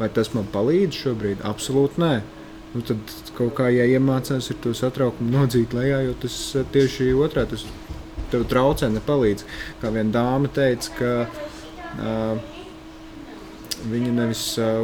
[0.00, 1.46] vai tas man palīdz šobrīd?
[1.48, 2.16] Absolūti nē.
[2.74, 7.46] Nu, tad kaut kā jāiemācās ir to satraukumu nodzīt lejā, jo tas uh, tieši otrā
[7.50, 7.64] tas
[8.32, 9.44] tev traucē, nepalīdz.
[9.82, 12.38] Kā viena dāma teica, ka uh,
[13.90, 14.82] viņa nevis uh,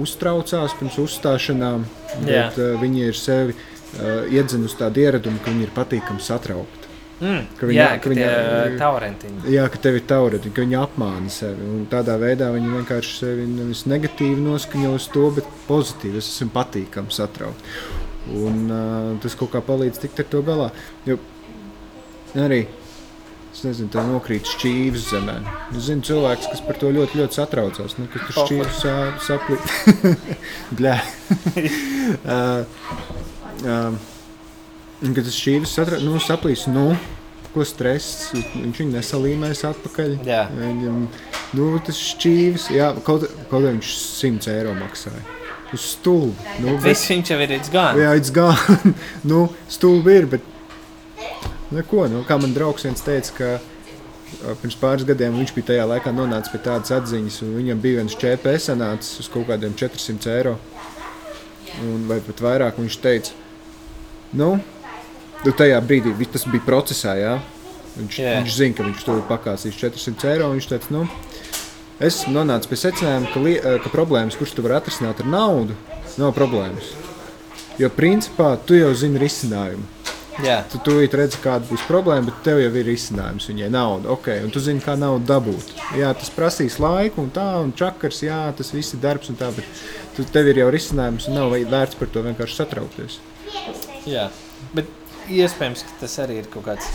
[0.00, 1.86] uztraucās pirms uzstāšanām,
[2.26, 6.76] bet uh, viņa ir sevi uh, iedzinusi tādu ieradumu, ka viņa ir patīkami satraukta.
[7.20, 8.28] Mm, Ka viņa- jā, ka viņa-
[8.64, 9.40] viņa taurentiņi.
[9.52, 11.66] Jā, ka tev ir taurēta, ka viņa apmāna sevi.
[11.68, 16.16] Un tādā veidā viņa vienkārši sevi nevis negatīvi noskaņo uz to, bet pozitīvi.
[16.22, 17.60] Es esmu patīkami satraukts.
[18.30, 20.70] Un uh, tas kaut kā palīdz tikt ar to galā.
[21.04, 21.18] Jo
[22.38, 22.60] arī
[23.50, 25.34] es nezinu, tā nokrīt šķīvis zemē.
[25.74, 27.96] Es zinu cilvēks, kas par to ļoti, ļoti satraucās.
[27.98, 29.64] Nu, kas tur šķīvis sā- saplīt.
[30.78, 30.94] Bļā.
[32.34, 32.62] uh,
[33.66, 33.98] uh,
[35.00, 36.92] kad tas šķīvis satra- nu, saplīs, nu,
[37.50, 40.16] ko stress, viņš viņu nesalīmēs atpakaļ.
[40.28, 40.44] Jā.
[40.54, 41.02] Viņam,
[41.58, 45.24] nu, tas šķīvis, jā, kaut, kaut kā viņš 100 eiro maksāja.
[45.74, 46.34] Uz stulbi.
[46.62, 48.00] Nu, bet, Viss viņš jau ir izgājis.
[48.02, 48.94] jā, it's gone.
[49.30, 50.46] nu, stulbi ir, bet
[51.74, 52.06] neko.
[52.10, 56.52] Nu, kā man draugs viens teica, ka pirms pāris gadiem viņš bija tajā laikā nonācis
[56.52, 60.56] pie tādas atziņas, un viņam bija viens ČPS sanācis uz kaut kādiem 400 eiro.
[61.86, 63.34] Un, vai pat vairāk viņš teica,
[64.36, 64.52] nu,
[65.44, 67.38] nu tajā brīdī tas bija procesā, jā.
[67.96, 68.38] Viņš, yeah.
[68.38, 70.50] viņš zina, ka viņš to pakāsīs 400 eiro.
[70.54, 71.04] Viņš teica, nu,
[72.02, 75.78] es nonācu pie secinājuma, ka, li, ka problēmas, kuras tu vari atrisināt ar naudu,
[76.20, 76.92] nav problēmas.
[77.80, 79.99] Jo principā tu jau zini risinājumu.
[80.44, 83.48] Jā, Tu tūlīt redzi, kāda būs problēma, bet tev jau ir risinājums.
[83.50, 85.74] Viņai nauda, ok, un tu zini, kā naudu dabūt.
[85.98, 89.50] Jā, tas prasīs laiku, un tā, un čakars, jā, tas viss ir darbs, un tā,
[89.56, 89.82] bet
[90.16, 93.20] tu, tev ir jau risinājums, un nav vērts par to vienkārši satraukties.
[94.08, 94.30] jā.
[94.76, 94.88] Bet
[95.30, 96.88] iespējams, ka tas arī ir kaut kāds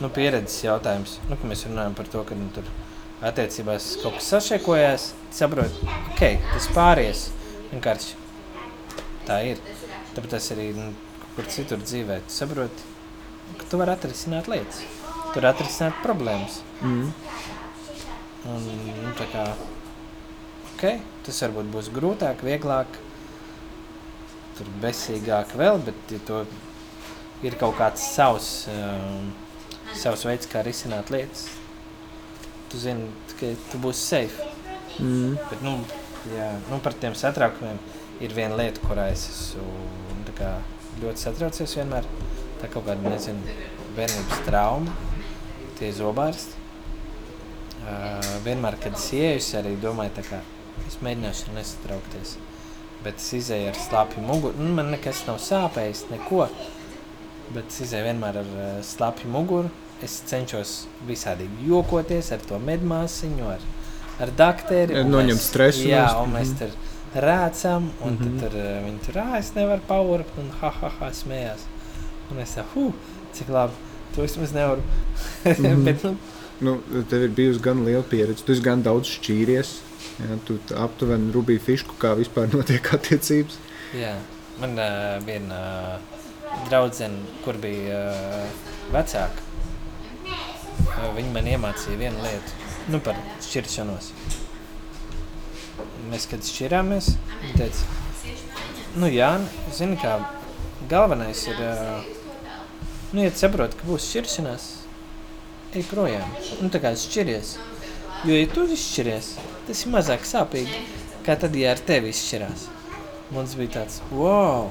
[0.00, 1.18] nu, pieredzes jautājums.
[1.30, 2.68] Nu, mēs runājam par to, ka nu, tur
[3.24, 5.08] attiecībās kaut kas sašēkojās.
[5.36, 5.80] Saprot,
[6.12, 7.26] ok, tas pāries.
[7.72, 8.14] Vienkārši
[9.26, 9.60] tā ir.
[10.16, 10.90] Tāpēc tas arī nu,
[11.36, 12.20] kur citur dzīvē.
[12.26, 12.92] Tu saproti,
[13.60, 14.82] ka tu vari atrisināt lietas.
[15.04, 16.60] Tu vari atrisināt problēmas.
[16.80, 17.10] Mm.
[18.46, 18.68] Un,
[19.02, 19.44] nu, tā kā,
[20.74, 23.00] okay, tas varbūt būs grūtāk, vieglāk,
[24.56, 26.44] tur besīgāk vēl, bet ja to
[27.44, 29.32] ir kaut kāds savs, um,
[29.98, 31.48] savs veids, kā risināt lietas.
[32.70, 34.48] Tu zini, ka tu būsi safe.
[35.02, 35.36] Mm.
[35.50, 35.76] Bet, nu,
[36.32, 37.82] jā, nu, par tiem satraukumiem
[38.24, 40.54] ir viena lieta, kurā es esmu tā kā,
[41.02, 42.06] ļoti satraucies vienmēr.
[42.60, 43.56] Tā kaut kāda, nezinu,
[43.96, 44.94] bērnības trauma,
[45.80, 46.64] tie zobārsti.
[47.86, 50.40] Uh, vienmēr, kad es ieeju, arī domāju, tā kā
[50.88, 52.36] es mēģināšu nesatraukties.
[53.04, 54.58] Bet es izēju ar slāpju muguru.
[54.58, 56.48] Nu, man nekas nav sāpējis, neko.
[57.54, 59.70] Bet es izēju vienmēr ar uh, slāpju muguru.
[60.04, 60.74] Es cenšos
[61.08, 63.62] visādi jokoties ar to medmāsiņu, ar,
[64.24, 64.98] ar dakteri.
[65.00, 66.58] un Noņemt stresu Jā, un mēs mhm.
[66.64, 68.22] tur rācām, un mm.
[68.22, 68.38] -hmm.
[68.40, 71.66] tur viņi tur, es nevaru paurbt, un ha, ha, ha, smējās.
[72.30, 72.92] Un es huh,
[73.32, 73.72] cik labi,
[74.14, 74.82] to es maz nevaru.
[75.46, 75.52] Mm.
[75.52, 75.84] -hmm.
[75.84, 76.16] Bet, nu,
[76.60, 76.78] Nu,
[77.10, 79.72] tev ir bijusi gan liela pieredze, tu esi gan daudz šķīries.
[80.16, 83.58] Jā, tu aptuveni rubīji fišku, kā vispār notiek attiecības.
[83.96, 84.14] jā,
[84.60, 85.58] man uh, viena
[85.98, 86.22] uh,
[86.70, 88.62] draudzene, kur bija uh,
[88.94, 89.44] vecāka,
[90.24, 92.56] uh, viņa man iemācīja vienu lietu,
[92.88, 94.10] nu par šķiršanos.
[96.06, 97.08] Mēs, kad šķirāmies,
[97.42, 98.36] viņa teica,
[99.02, 99.30] nu jā,
[99.74, 100.12] zini kā,
[100.90, 101.58] galvenais ir,
[103.12, 104.66] nu, ja tu saproti, ka būs šķiršanās,
[105.76, 106.30] ej projām.
[106.62, 107.56] Nu, tā kā šķiries.
[108.26, 109.32] Jo, ja tu izšķiries,
[109.66, 110.78] tas ir mazāk sāpīgi,
[111.26, 112.68] kā tad, ja ar tevi izšķirās.
[113.34, 114.70] Mums bija tāds, wow!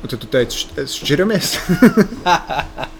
[0.00, 1.50] Un tad tu teici, "Šķ- šķiramies.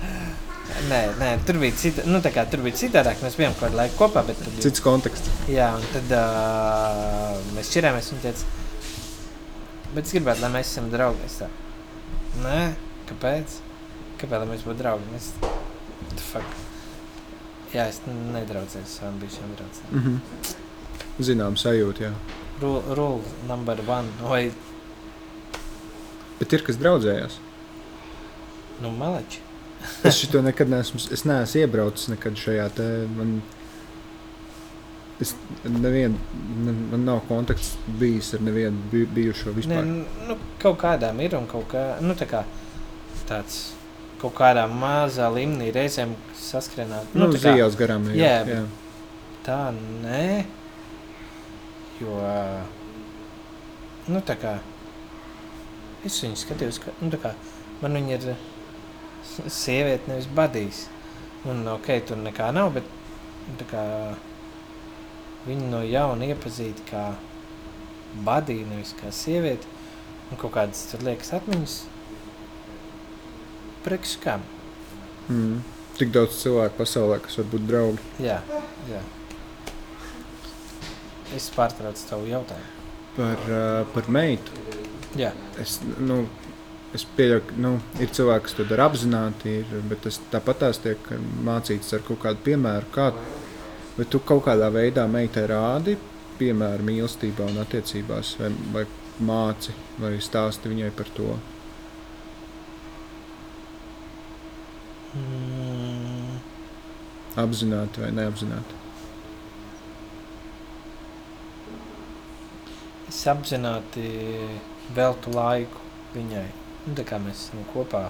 [0.89, 3.21] Nē, nē, tur bija cita, nu, tā kā tur bija citādāk.
[3.25, 5.29] Mēs bijām kaut kādu laiku kopā, bet tad, Cits konteksts.
[5.51, 8.47] jā, un tad uh, mēs šķirāmies un teica,
[9.95, 11.27] bet es gribētu, lai mēs esam draugi.
[11.27, 11.49] Es tā,
[12.45, 12.63] nē,
[13.11, 13.59] kāpēc?
[14.23, 15.05] Kāpēc, lai mēs būtu draugi?
[15.13, 15.29] Mēs,
[16.15, 16.57] the fuck?
[17.75, 19.93] Jā, es nedraudzēju ar savām bijušām draudzēm.
[19.93, 20.57] Mm -hmm.
[21.29, 22.13] Zinām, sajūta, jā.
[22.63, 24.51] Rule, rule number one, vai,
[26.41, 27.37] Bet ir kas draudzējās.
[28.81, 29.41] nu, maleči.
[30.05, 32.87] Es šo nekad neesmu, es neesmu iebraucis nekad šajā te.
[33.17, 33.41] Man,
[35.21, 36.15] es nevien,
[36.65, 39.85] man, man nav kontakts bijis ar nevienu bi- bijušo vispār.
[40.29, 42.45] nu, kaut kādām ir un kaut kā, nu, tā kā
[43.29, 43.59] tāds,
[44.21, 47.13] kaut kādā mazā līmenī reizēm saskrienāt.
[47.15, 48.09] Nu, tā nu, kā- Zījās garām.
[48.17, 48.65] Jā, Jā, jā.
[49.45, 49.59] Tā
[50.05, 50.45] nē,
[52.01, 52.17] jo
[54.09, 54.57] nu, tā kā
[56.05, 57.35] es viņu skatījos, ka nu, tā kā,
[57.83, 58.27] man viņa ir
[59.49, 60.85] sieviete, nevis badījis.
[61.51, 63.85] Un ok, tur nekā nav, bet kā,
[65.47, 67.11] viņu no jauna iepazīt kā
[68.27, 69.69] badīju, nevis kā sievieti.
[70.31, 71.77] Un kaut kādas tur liekas atmiņas.
[73.87, 74.45] Priekš kam?
[75.31, 75.63] Mm.
[75.99, 78.13] Tik daudz cilvēku pasaulē, kas var būt draugi.
[78.23, 78.39] Jā,
[78.91, 79.01] jā.
[81.37, 82.77] Es pārtraucu tavu jautājumu.
[83.17, 84.55] Par, uh, par meitu.
[85.19, 86.23] Jā, Es, nu,
[86.97, 90.81] es pieļauju, ka nu, ir cilvēki, kas to dara apzināti, ir, bet tas tāpat tās
[90.83, 91.13] tiek
[91.47, 92.91] mācīts ar kaut kādu piemēru.
[92.95, 93.11] Kā,
[93.99, 95.97] vai tu kaut kādā veidā meitai rādi
[96.41, 98.85] piemēru mīlestībā un attiecībās, vai, vai
[99.21, 101.31] māci, vai stāsti viņai par to?
[105.15, 106.37] mm,
[107.41, 108.81] Apzināti vai neapzināti.
[113.11, 114.07] es apzināti
[114.95, 115.83] veltu laiku
[116.15, 116.47] viņai.
[116.91, 118.01] Nu, tā kā mēs esam kopā,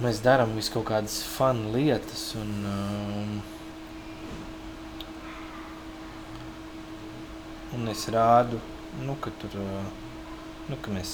[0.00, 2.22] mēs darām visu kaut kādas fanu lietas.
[2.40, 3.34] Un, um,
[7.76, 8.56] un es rādu,
[9.04, 9.90] nu, ka, tur, uh,
[10.70, 11.12] nu, ka mēs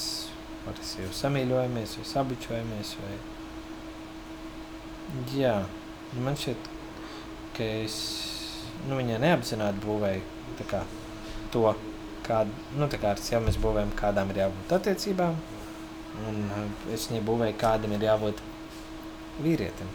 [1.01, 2.93] jau samīļojamies, vai sabučojamies.
[3.01, 3.19] Vai...
[5.41, 5.57] Jā,
[6.13, 6.71] nu, man šķiet,
[7.59, 7.99] ka es
[8.85, 10.85] nu, viņai neapzināti būvēju kā,
[11.51, 11.67] to,
[12.31, 15.35] kāda, nu, tā kā sevi mēs būvējam, kādām ir jābūt attiecībām.
[16.25, 18.41] Un uh, es viņai būvēju, kādam ir jābūt
[19.43, 19.89] vīrietim.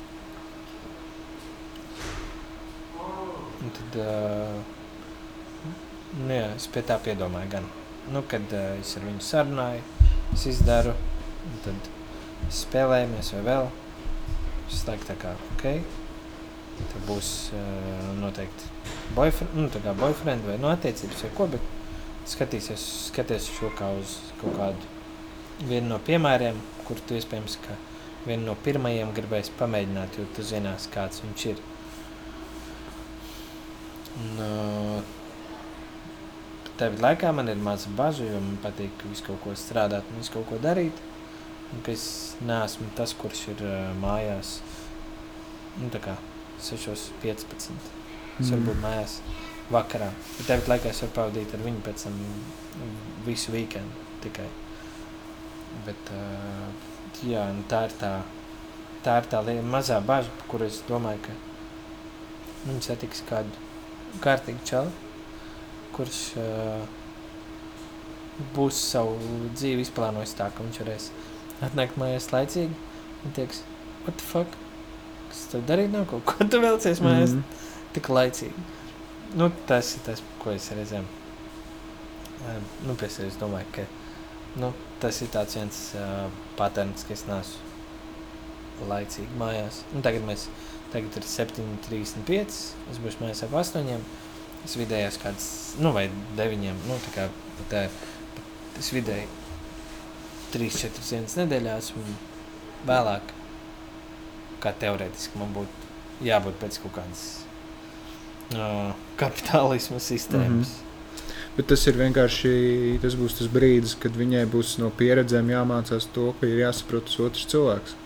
[3.63, 4.61] Un tad, uh,
[6.21, 7.67] nu, jā, es pie tā piedomāju gan.
[8.15, 9.83] Nu, kad uh, es ar viņu sarunāju,
[10.35, 10.95] es izdaru,
[11.67, 11.91] tad
[12.63, 13.69] spēlējamies vai vēl.
[14.71, 15.67] Es laiku tā kā, ok,
[16.79, 18.71] tad būs uh, noteikti
[19.17, 21.71] boyfriend, nu, boyfriend vai no attiecības vai ko, bet
[22.33, 24.91] skatīsies, skaties šo kā uz kaut kādu
[25.69, 27.77] vienu no piemēriem, kur tu iespējams, ka
[28.27, 31.65] vienu no pirmajiem gribēs pamēģināt, jo tu zinās, kāds viņš ir.
[34.21, 35.19] Un, uh,
[36.81, 40.33] Tev laikā man ir maza bažas, jo man patīk visu kaut ko strādāt un visu
[40.35, 41.03] kaut ko darīt.
[41.73, 42.05] Un ka es
[42.43, 44.57] neesmu tas, kurš ir uh, mājās
[45.79, 46.17] nu, tā kā
[46.65, 47.93] 6.15.
[48.41, 49.19] Es varu būt mājās
[49.73, 50.11] vakarā.
[50.39, 52.19] Bet tev laikā es varu pavadīt ar viņu pēc tam
[53.29, 54.49] visu weekendu tikai.
[55.87, 56.69] Bet uh,
[57.27, 58.13] jā, nu tā ir tā,
[59.05, 61.37] tā ir tā liela mazā bažas, par kuru es domāju, ka
[62.69, 63.51] viņi satiks kādu
[64.23, 64.93] kārtīgu čalu,
[65.97, 66.85] kurš uh,
[68.57, 69.17] būs savu
[69.57, 71.09] dzīvi izplānojis tā, ka viņš varēs
[71.63, 72.75] atnākt mājās laicīgi
[73.27, 73.63] un teiks,
[74.05, 74.55] what the fuck?
[75.33, 76.45] Kas tev darīt nav kaut ko?
[76.53, 77.43] Tu vēlcies mājās Mhm.
[77.97, 78.65] tik laicīgi.
[79.37, 81.05] Nu, tas ir tas, ko es reizēm
[82.49, 83.85] um, nu, pie sevis domāju, ka
[84.61, 86.27] nu, tas ir tāds viens uh,
[86.59, 89.83] patērns, ka es neesmu laicīgi mājās.
[89.95, 90.49] Un tagad mēs
[90.93, 92.59] tagad ir 7.35,
[92.93, 93.95] es būšu mājās ap 8.
[94.63, 95.47] Es vidējās kāds,
[95.83, 96.05] nu, vai
[96.39, 96.67] 9.
[96.87, 97.29] Nu, tā kā
[97.73, 97.87] tā.
[98.79, 99.27] Es vidēji
[100.55, 102.05] 3-4 dienas nedēļā esmu
[102.89, 103.35] vēlāk,
[104.63, 105.91] kā teorētiski man būtu
[106.25, 107.27] jābūt pēc kaut kādas
[108.55, 110.79] uh, kapitālisma sistēmas.
[110.79, 110.92] Mm
[111.57, 112.53] Bet tas ir vienkārši
[113.03, 117.45] tas tas brīdis, kad viņai būs no pieredzēm jāmācās to, ka ir jāsaprot tas otrs
[117.53, 117.97] cilvēks.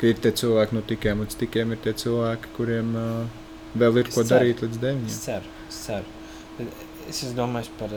[0.00, 3.40] Ka ir tie cilvēki no tikiem līdz tikiem, ir tie cilvēki, kuriem uh,
[3.80, 4.34] vēl ir Es ko ceru.
[4.34, 5.08] darīt līdz deviņiem.
[5.08, 6.68] Es ceru, es ceru.
[7.08, 7.94] Es esmu domājis par,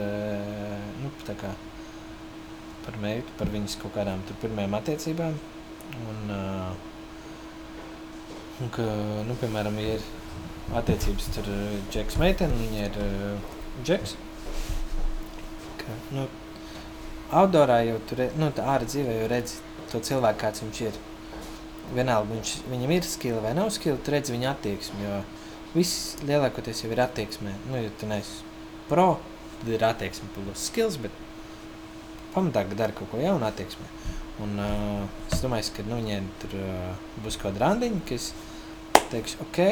[1.02, 1.52] nu, kā,
[2.86, 5.40] par meitu, par viņas kaut kādām pirmajām attiecībām.
[6.08, 6.92] Un, uh,
[8.56, 8.84] Un ka,
[9.28, 10.00] nu, piemēram, ir
[10.78, 13.50] attiecības tur uh, džeks meitene, viņa ir uh,
[13.84, 14.14] džeks.
[15.86, 16.26] Ka, nu,
[17.30, 19.60] outdoorā jau tur, nu, tā ārā dzīvē jau redzi
[19.92, 20.98] to cilvēku, kāds viņš ir.
[21.94, 25.20] Vienalga, viņš, viņam ir skila vai nav skila, tu redzi viņa attieksmi, jo
[25.76, 27.52] viss lielākoties jau ir attieksmē.
[27.70, 28.42] Nu, ja tu neesi
[28.90, 29.20] pro,
[29.60, 31.14] tad ir attieksme plus skills, bet
[32.34, 33.86] pamatā dara kaut ko jaunu attieksmē.
[34.44, 38.32] Un uh, es domāju, ka nu, viņiem tur uh, būs kaut kāda randiņa, kas
[39.12, 39.62] teiks, ok,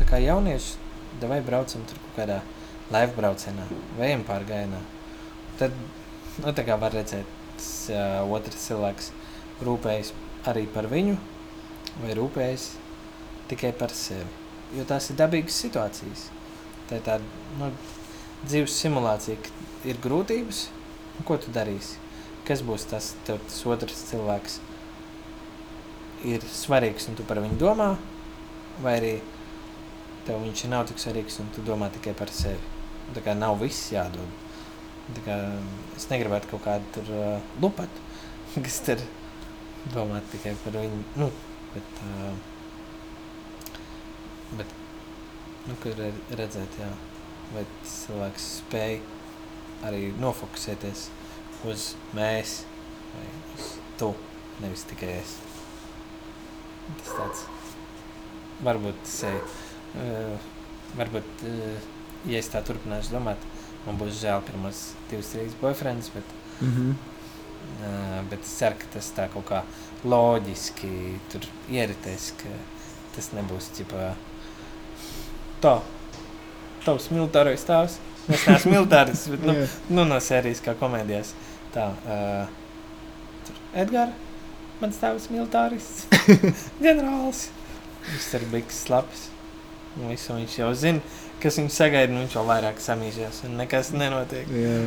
[0.00, 0.80] tā kā jaunieši,
[1.22, 2.40] vai braucam tur kaut kādā
[2.92, 3.68] laiva braucienā,
[4.02, 4.80] ejam pārgājienā.
[5.58, 5.74] Tad,
[6.42, 7.28] nu, var redzēt,
[7.94, 9.10] uh, otrs cilvēks
[9.64, 10.12] rūpējas
[10.50, 11.16] arī par viņu,
[12.02, 12.70] vai rūpējas
[13.50, 14.26] tikai par sevi.
[14.74, 16.28] Jo tās ir dabīgas situācijas.
[16.88, 17.70] Tā ir tāda nu,
[18.44, 20.66] dzīves simulācija, ka ir grūtības,
[21.18, 22.00] un ko tu darīsi?
[22.44, 24.58] Kas būs tas, tev, tas otrs cilvēks?
[26.28, 27.94] Ir svarīgs, un tu par viņu domā,
[28.84, 29.14] vai arī
[30.26, 32.72] tev viņš nav tik svarīgs, un tu domā tikai par sevi.
[33.14, 34.43] Tā kā nav viss jādod.
[35.12, 38.04] Es negribētu kaut kādu tur uh, lupatu,
[38.64, 39.02] kas tur
[39.92, 41.02] domā tikai par viņu.
[41.20, 41.28] Nu,
[41.74, 42.32] bet, uh,
[44.56, 44.72] bet
[45.68, 46.88] nu, kur re- redzēt, jā,
[47.52, 48.96] vai cilvēks spēj
[49.84, 51.08] arī nofokusēties
[51.68, 52.62] uz mēs
[53.12, 53.26] vai
[53.58, 53.68] uz
[54.00, 54.14] tu,
[54.64, 55.36] nevis tikai es.
[57.02, 57.44] Tas tāds
[58.64, 59.36] varbūt ir.
[59.94, 60.50] Uh,
[60.96, 61.92] varbūt, uh,
[62.30, 63.44] ja es tā turpināšu domāt,
[63.86, 66.24] man būs žēl pirmos divas, trīs boyfriends, bet,
[66.60, 66.90] Mm -hmm.
[67.82, 69.62] uh, bet es ceru, ka tas tā kaut kā
[70.04, 72.48] loģiski tur ieritēs, ka
[73.16, 74.12] tas nebūs ķipā
[75.60, 75.80] tā.
[76.84, 77.98] Tavs militārais tēvs.
[78.28, 79.66] Es neesmu militāris, bet nu, Jā.
[79.88, 81.34] nu, no sērijas kā komēdijās.
[81.74, 82.48] Tā, uh,
[83.46, 84.12] tur Edgars,
[84.80, 86.06] mans tēvs militārists,
[86.84, 87.48] ģenerālis.
[88.08, 89.26] Viņš ir bijis slapjš.
[89.94, 91.00] Visu viņš jau zina,
[91.42, 93.44] kas viņu sagaida, un viņš vēl vairāk samīžās.
[93.48, 94.50] Un nekas nenotiek.
[94.50, 94.78] Jā.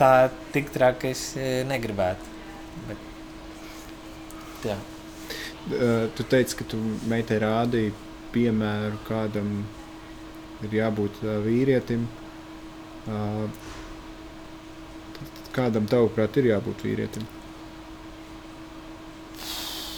[0.00, 0.14] Tā
[0.54, 2.30] tik ka es e, negribētu.
[2.88, 3.04] Bet,
[4.66, 4.78] jā,
[5.62, 7.92] Uh, tu teici, ka tu meitai rādīji
[8.34, 9.60] piemēru, kādam
[10.66, 12.08] ir jābūt uh, vīrietim.
[15.54, 17.26] Kādam tavuprāt ir jābūt vīrietim?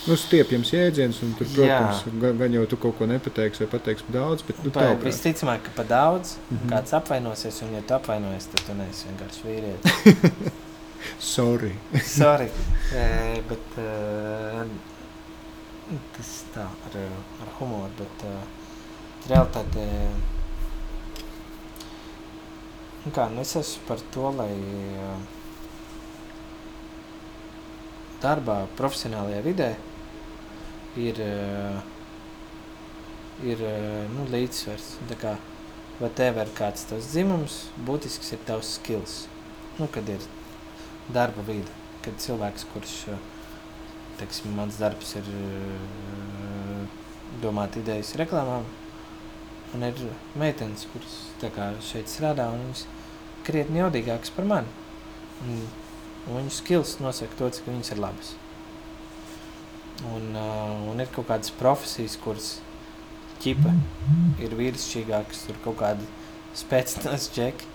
[0.05, 4.13] Nu, stiepjams jēdziens, un tur, protams, gan, gan jau tu kaut ko nepateiksi vai pateiksi
[4.13, 5.07] daudz, bet nu, pa, tavuprāt.
[5.09, 6.57] visticamāk, ka pa daudz mm.
[6.57, 6.73] -hmm.
[6.73, 10.53] kāds apvainosies, un ja tu apvainojies, tad tu neesi vienkārši vīrietis.
[11.35, 11.73] Sorry.
[12.19, 12.51] Sorry.
[12.93, 13.07] e,
[13.49, 14.67] bet e,
[16.17, 16.99] tas tā ar,
[17.47, 18.35] ar humoru, bet e,
[19.29, 19.87] realitāte.
[23.07, 25.09] Nu kā, nu es esmu par to, lai e,
[28.21, 29.73] darbā, profesionālajā vidē
[31.01, 31.35] ir, e,
[33.51, 33.75] ir e,
[34.15, 34.95] nu, līdzsvars.
[35.21, 35.37] Kā,
[36.01, 39.25] vai tev ir kāds tavs dzimums, būtisks ir tavs skills.
[39.79, 40.23] Nu, kad ir
[41.13, 41.71] darba vide,
[42.05, 43.19] kad cilvēks, kurš, eh,
[44.21, 46.87] teiksim, mans darbs ir eh,
[47.43, 48.67] domāt idejas reklāmām,
[49.75, 49.99] un ir
[50.39, 52.87] meitenes, kuras tā kā šeit strādā, un viņas
[53.45, 54.71] krietni jaudīgākas par mani.
[55.45, 55.67] Un,
[56.29, 58.35] un viņu skills nosaka to, cik viņas ir labas.
[60.03, 62.49] Un, uh, un ir kaut kādas profesijas, kuras
[63.45, 63.71] ķipa
[64.43, 66.09] ir vīrišķīgākas, tur kaut kādi
[66.59, 67.69] spēcināts džeki,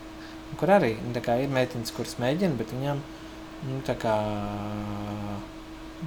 [0.60, 3.00] kur arī nu, kā ir meitenes, kuras mēģina, bet viņām
[3.70, 4.18] nu, kā,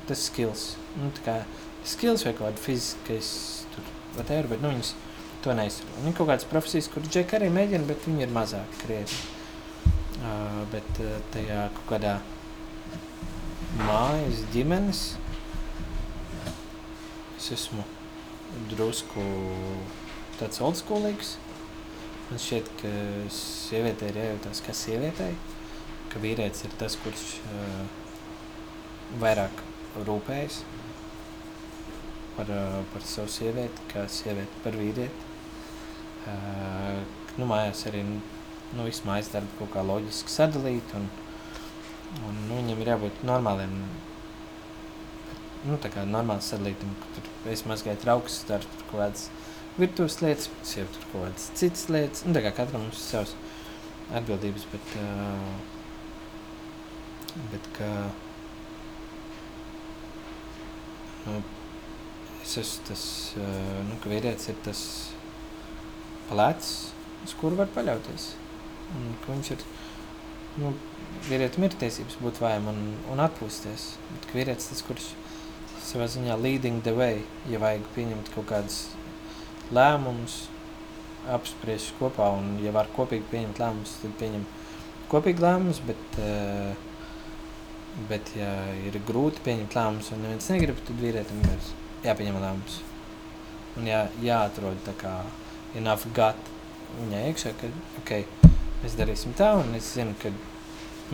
[0.08, 0.66] tas skills,
[0.98, 1.40] nu, kā
[1.88, 3.32] skills vai kaut kāda fiziskais,
[3.74, 4.94] tur, whatever, bet nu, viņas
[5.42, 5.88] to neiztur.
[6.00, 9.22] Un ir kaut kādas profesijas, kur džeki arī mēģina, bet viņi ir mazāk krietni.
[10.22, 12.18] Uh, bet uh, tajā kaut kādā
[13.80, 15.00] mājas ģimenes
[17.42, 17.82] es esmu
[18.70, 19.22] drusku
[20.38, 21.32] tāds oldschoolīgs.
[22.28, 22.92] Man šķiet, ka
[23.34, 25.32] sievietei ir jājūtas kā sievietei,
[26.12, 27.80] ka vīrietis ir tas, kurš uh,
[29.22, 29.64] vairāk
[30.06, 30.60] rūpējas
[32.36, 35.26] par, uh, par savu sievieti, kā sievieti par vīrieti.
[36.22, 37.02] Uh,
[37.40, 41.10] nu, mājās arī nu, visu mājas darbu kaut kā loģiski sadalīt, un,
[42.22, 43.74] un nu, viņam ir jābūt normāliem,
[45.66, 49.28] nu, tā kā normāls sadalītam, ka tur es mazgāju trauks, daru tur kaut kādas
[49.78, 53.36] virtuves lietas, sieva tur kaut kādas citas lietas, nu, tā kā katram mums ir savs
[54.18, 55.54] atbildības, bet, uh,
[57.54, 57.90] bet ka,
[61.28, 61.38] nu,
[62.42, 63.04] es esmu tas,
[63.38, 64.84] uh, nu, ka vīrietis ir tas
[66.28, 66.74] plecs,
[67.22, 68.32] uz kuru var paļauties.
[68.92, 69.64] Un, ka viņš ir,
[70.60, 70.74] nu,
[71.30, 72.80] vīrietim ir tiesības būt vājam un,
[73.14, 75.12] un atpūsties, bet ka vīrietis tas, kurš
[75.86, 78.78] savā ziņā leading the way, ja vajag pieņemt kaut kādus
[79.74, 80.46] lēmumus,
[81.32, 84.46] apspriest kopā, un ja var kopīgi pieņemt lēmumus, tad pieņem
[85.12, 86.72] kopīgi lēmumus, bet, uh,
[88.10, 88.50] bet ja
[88.82, 91.70] ir grūti pieņemt lēmumus, un neviens negrib, tad vīrietim ir
[92.06, 92.80] jāpieņem lēmums.
[93.78, 95.14] Un jā, jāatrod tā kā
[95.78, 96.50] enough gut
[96.98, 97.70] viņai iekšā, ka,
[98.02, 98.12] ok,
[98.82, 100.32] mēs darīsim tā, un es zinu, ka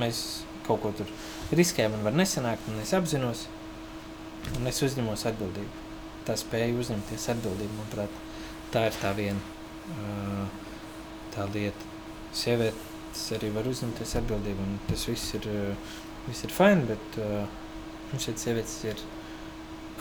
[0.00, 0.22] mēs
[0.66, 1.10] kaut ko tur
[1.54, 3.46] riskējam un var nesanākt, un es apzinos,
[4.57, 5.84] un es uzņemos atbildību.
[6.28, 8.18] Tā spēja uzņemties atbildību, manuprāt,
[8.72, 9.57] tā ir tā viena
[11.34, 11.94] tā lieta.
[12.36, 15.49] Sievietes arī var uzņemties atbildību, un tas viss ir,
[16.26, 17.49] viss ir fine, bet uh,
[18.20, 19.03] šeit sievietes ir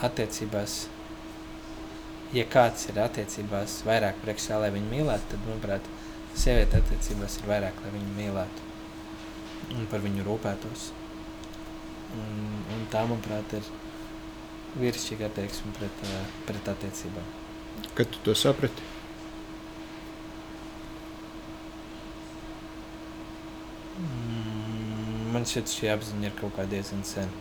[0.04, 0.76] attiecībās,
[2.36, 5.90] ja kāds ir attiecībās vairāk priekšā, lai viņu mīlētu, tad, manuprāt,
[6.38, 8.66] sieviete attiecībās ir vairāk, lai viņu mīlētu
[9.76, 10.90] un par viņu rūpētos.
[12.16, 12.44] Un,
[12.76, 13.66] un tā, manuprāt, ir
[14.80, 17.34] vīrišķīga attieksme pret, uh, pret attiecībām.
[17.98, 18.86] Kad tu to saprati?
[23.98, 27.32] Mm, man šķiet, šī apziņa ir kaut kā diezgan sen.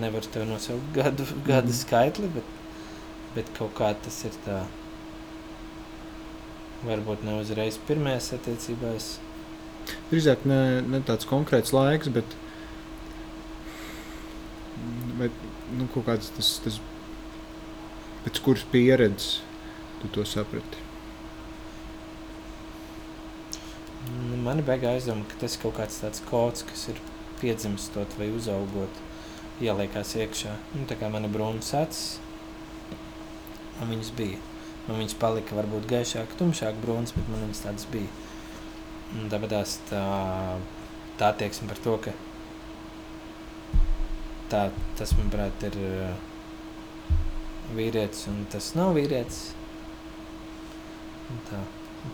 [0.00, 1.76] Nevaru tev nosaukt gadu, gadu mm.
[1.78, 2.54] skaitli, bet,
[3.36, 4.62] bet kaut kā tas ir tā.
[6.84, 9.14] Varbūt ne uzreiz pirmajās attiecībās.
[10.10, 12.36] Drīzāk ne, ne tāds konkrēts laiks, bet,
[15.18, 16.80] bet nu, kaut kāds tas, tas
[18.24, 19.38] pēc kuras pieredzes
[20.00, 20.82] tu to saprati.
[24.04, 27.00] Nu, man ir baigā aizdomā, ka tas kaut kāds tāds kods, kas ir
[27.40, 29.00] piedzimstot vai uzaugot,
[29.64, 30.56] ieliekās iekšā.
[30.74, 32.18] Nu, tā kā mana brūnas acis,
[33.78, 34.42] man viņas bija.
[34.84, 38.10] Man viņas palika varbūt gaišāk, tumšāk brūnas, bet man viņas tādas bija.
[39.14, 40.04] Un tāpēc tā,
[41.20, 42.12] tā attieksme par to, ka
[44.54, 44.64] tā,
[44.98, 45.78] tas, manuprāt, ir
[47.74, 49.48] vīrietis un tas nav vīrietis.
[51.48, 51.62] Tā.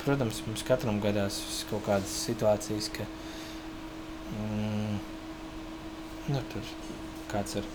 [0.05, 3.07] Protams, mums katram gadās kaut kādas situācijas, ka
[4.36, 5.01] mm,
[6.30, 6.70] nu, tur
[7.32, 7.66] kāds var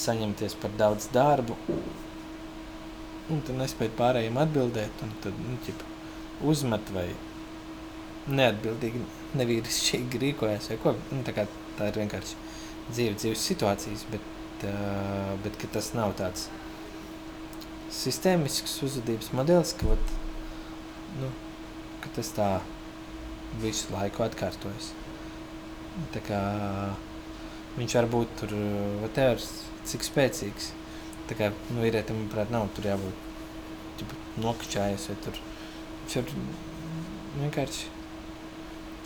[0.00, 1.56] saņemties par daudz darbu,
[3.30, 5.86] un tu nespēji pārējiem atbildēt, un tad nu, ķip,
[6.50, 7.06] uzmet vai
[8.30, 9.06] neatbildīgi,
[9.38, 10.72] nevīrišķīgi rīkojas.
[10.72, 10.96] Vai ko.
[11.14, 11.46] Nu, tā,
[11.78, 12.49] tā ir vienkārši
[12.94, 16.48] dzīve, dzīves situācijas, bet, uh, bet tas nav tāds
[17.90, 20.12] sistēmisks uzvedības modelis, ka, vat,
[21.20, 21.30] nu,
[22.04, 22.50] ka tas tā
[23.62, 24.92] visu laiku atkārtojas.
[26.14, 26.40] Tā kā
[27.76, 28.54] viņš var būt tur,
[29.02, 29.42] whatever,
[29.90, 30.70] cik spēcīgs.
[31.30, 33.26] Tā kā nu, vīrietim, manuprāt, nav tur jābūt
[34.40, 35.42] nokačājies vai tur.
[36.04, 36.32] Viņš var
[37.40, 37.90] vienkārši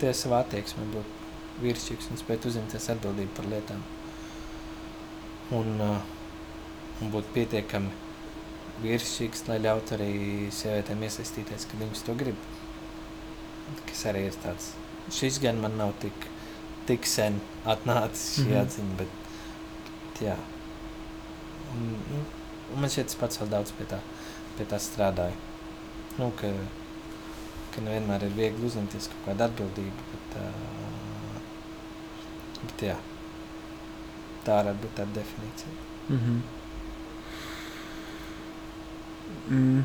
[0.01, 1.14] tie savā attieksmē būt
[1.61, 3.83] vīrišķīgs un spēt uzņemties atbildību par lietām.
[5.55, 5.99] Un, uh,
[7.01, 7.91] un būt pietiekami
[8.83, 10.11] vīrišķīgs, lai ļautu arī
[10.53, 12.47] sievietēm iesaistīties, kad viņas to grib.
[13.87, 14.73] Kas arī ir tāds.
[15.15, 16.27] Šis gan man nav tik,
[16.89, 18.61] tik sen atnācis šī mm -hmm.
[18.61, 20.37] atziņa, bet, jā.
[21.73, 22.23] Un, nu,
[22.73, 23.99] un man šķiet, es pats vēl daudz pie tā,
[24.57, 25.37] pie tā strādāju.
[26.17, 26.51] Nu, ka,
[27.75, 30.84] ka nevienmēr ir viegli uzņemties kaut kādu atbildību, bet, uh,
[32.63, 32.97] bet jā.
[34.45, 35.71] Tā varētu būt tāda definīcija.
[36.09, 36.39] Mm -hmm.
[39.49, 39.83] Mm.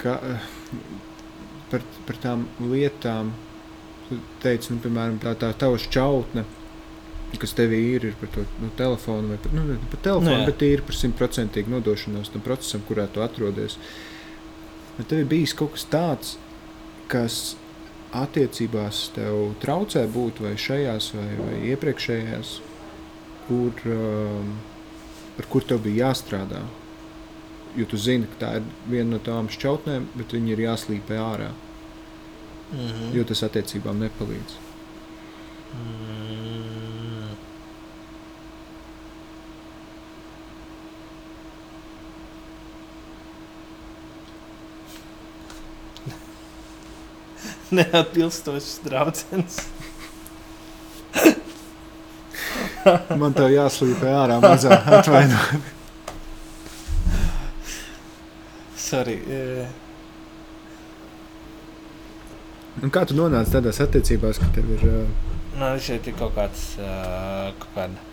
[0.00, 0.16] Ka,
[1.70, 3.32] par, par tām lietām,
[4.42, 6.44] teicu, nu, piemēram, tā, tā tava šķautne,
[7.38, 10.62] kas tev ir, ir par to nu, telefonu, vai par, nu, par telefonu, nu, bet
[10.66, 13.78] ir par simtprocentīgu nodošanos tam procesam, kurā tu atrodies.
[14.96, 16.36] Vai tev ir bijis kaut kas tāds,
[17.10, 17.54] kas
[18.16, 22.52] attiecībās tev traucē būt vai šajās vai, vai iepriekšējās,
[23.46, 24.54] kur, um,
[25.38, 26.64] ar kur tev bija jāstrādā?
[27.76, 31.50] jo tu zini, ka tā ir viena no tām šķautnēm, bet viņi ir jāslīpē ārā.
[32.70, 33.14] Mm -hmm.
[33.14, 34.58] Jo tas attiecībām nepalīdz.
[35.74, 36.79] Mm.
[47.76, 49.26] Neatbilstošs draugs.
[53.20, 55.76] Man te jāslīpē ārā mazā atvainojumā.
[58.80, 59.16] Sorry.
[59.22, 59.66] Uh...
[62.80, 64.86] Un kā tu nonāci tādās attiecībās, ka tev ir?
[64.88, 65.36] Uh...
[65.60, 68.09] Nu, šeit ir kaut kāds uh, kaut kāda.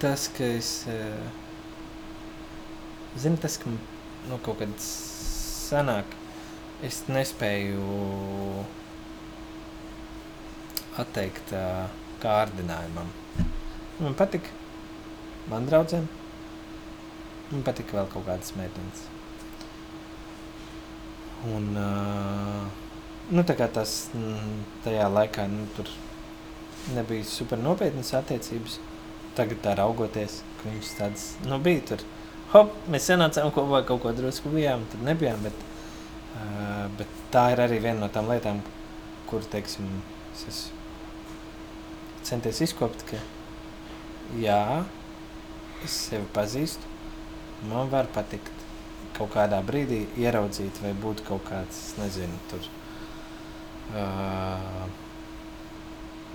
[0.00, 1.26] Tas, ka es uh,
[3.20, 4.86] zinu, tas, ka nu, kaut kāds
[5.68, 6.14] sanāk,
[6.80, 7.84] es nespēju
[11.04, 11.84] atteikt uh,
[12.24, 13.12] kārdinājumam.
[14.00, 14.48] Man patīk,
[15.52, 16.08] man draudzēm,
[17.52, 19.04] man patīk vēl kaut kādas meitenes.
[21.52, 22.64] Un, uh,
[23.36, 25.92] nu, tā kā tas mm, tajā laikā nu, tur
[26.96, 28.80] nebija super nopietnas attiecības,
[29.38, 32.04] tagad tā raugoties, ka viņš tāds, nu, bija tur.
[32.54, 35.64] Hop, mēs sanācām kopā kaut ko drusku bijām, tad nebijām, bet,
[36.34, 38.62] uh, bet tā ir arī viena no tām lietām,
[39.30, 39.86] kur, teiksim,
[40.34, 40.80] es esmu
[42.26, 43.18] centies izkopt, ka
[44.38, 44.84] jā,
[45.84, 46.90] es sevi pazīstu,
[47.70, 48.52] man var patikt
[49.16, 52.68] kaut kādā brīdī ieraudzīt vai būt kaut kāds, nezinu, tur
[53.96, 54.84] uh,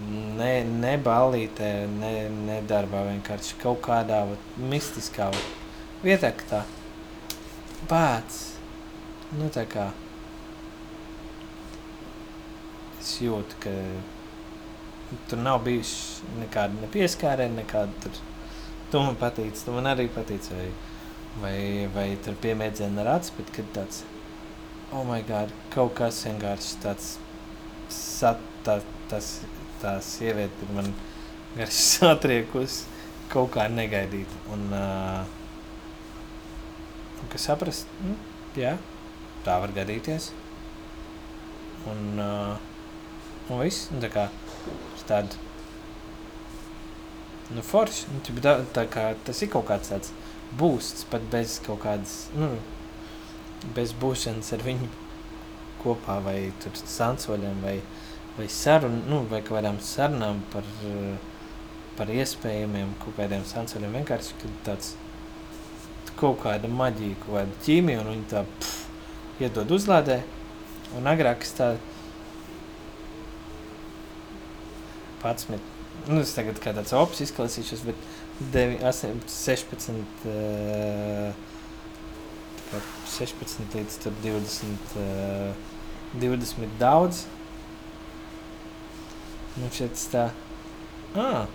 [0.04, 2.14] ne, ne ballītē, ne,
[2.48, 5.54] ne darbā, vienkārši kaut kādā vat, mistiskā vat,
[6.04, 6.64] vietā, ka tā
[7.90, 8.42] pats,
[9.38, 9.90] nu tā kā
[13.00, 13.74] es jūtu, ka
[15.30, 18.24] tur nav bijuši nekāda ne pieskāriena, nekāda tur.
[18.92, 20.68] Tu man patīc, tu man arī patīc, vai,
[21.42, 21.58] vai,
[21.94, 24.04] vai tur piemēdzēna ar acis, bet kad tāds,
[24.94, 27.16] oh my god, kaut kas vienkārši tāds,
[27.94, 28.80] sat, tā,
[29.12, 29.38] tas,
[29.86, 30.90] tā sieviete man
[31.56, 32.84] garš satriekus,
[33.32, 34.32] kaut kā negaidīt.
[34.54, 35.24] Un, uh,
[37.22, 38.18] un ka saprast, nu,
[38.58, 38.76] jā,
[39.46, 40.32] tā var gadīties.
[41.86, 44.30] Un, uh, un viss, un tā kā,
[45.06, 45.38] tāda
[47.54, 48.14] nu, forša.
[48.14, 50.14] Nu, tā, tā kā, tas ir kaut kāds tāds
[50.58, 52.56] būsts, pat bez kaut kādas, nu,
[53.76, 54.90] bez būšanas ar viņu
[55.84, 57.78] kopā, vai tur sansoļiem, vai,
[58.36, 60.68] vai sarunu, nu, vai kādām sarunām par,
[61.96, 64.00] par iespējamiem kaut kādiem sansoļiem.
[64.02, 64.96] Vienkārši, tāds
[66.20, 68.82] kaut kāda maģija, kaut kāda ķīmija, un viņi tā pff,
[69.44, 70.22] iedod uzlādē,
[70.96, 71.74] un agrāk es tā
[75.26, 75.60] 11.
[76.06, 77.98] Nu, es tagad kā tāds opis izklausīšos, bet
[78.54, 81.32] 9, 8, 16, uh,
[83.16, 85.56] 16 līdz 20, uh,
[86.22, 87.26] 20 daudz.
[89.56, 90.26] Nu, šeit tā,
[91.16, 91.46] ah,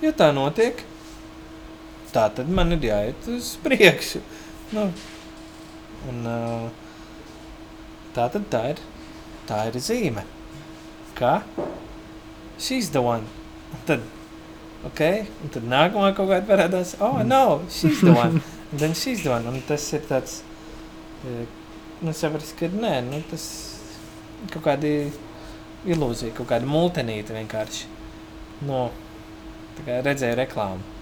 [0.00, 0.78] ja tā notiek,
[2.14, 4.22] tā tad man ir jāiet uz priekšu.
[4.72, 4.86] Nu,
[6.08, 6.70] un uh,
[8.16, 8.80] tā tad tā ir,
[9.48, 10.24] tā ir zīme,
[11.18, 11.42] ka
[12.56, 13.28] she's the one.
[13.76, 14.08] Un tad,
[14.88, 15.02] ok,
[15.44, 18.40] un tad nākamā kaut kāda parādās, oh, no, she's the one.
[18.72, 19.46] Un then she's the one.
[19.46, 20.40] Un tas ir tāds,
[21.22, 23.44] nu, saprast, ka nē, nu, tas
[24.50, 24.90] kaut kādi
[25.92, 27.88] ilūzija, kaut kāda multenīta vienkārši.
[28.68, 28.86] No,
[29.78, 30.94] tā kā redzēju reklāmu.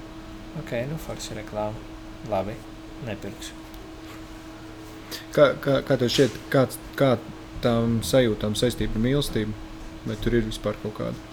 [0.61, 1.93] Ok, nu, forši reklāma.
[2.30, 2.55] Labi,
[3.05, 3.61] nepirkšu.
[5.35, 6.64] Kā, kā, kā tev šķiet, kā,
[6.99, 7.14] kā
[7.64, 9.62] tām sajūtām saistība ar mīlestību?
[10.05, 11.30] Vai tur ir vispār kaut kāda?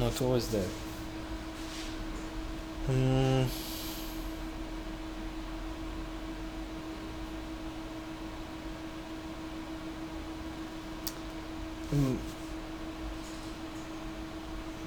[0.00, 0.64] no to uzdevi.
[2.88, 3.44] Mm.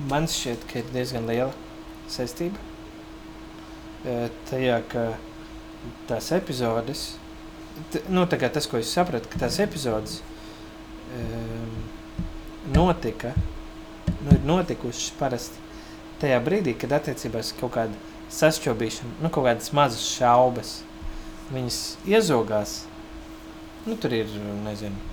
[0.10, 1.52] Man šķiet, ka ir diezgan liela
[2.12, 2.60] saistība
[4.08, 5.04] e, tajā, ka
[6.08, 7.04] tās epizodes,
[8.08, 10.22] nu, tas, ko es sapratu, ka tās epizodes
[11.18, 11.76] um,
[12.74, 13.34] notika
[14.24, 15.62] nu, ir notikušas parasti
[16.24, 17.96] tajā brīdī, kad attiecībās kaut kāda
[18.34, 20.78] sašķobīšana, nu, kaut kādas mazas šaubas,
[21.52, 21.80] viņas
[22.10, 22.84] iezogās,
[23.88, 24.32] nu, tur ir,
[24.64, 25.13] nezinu,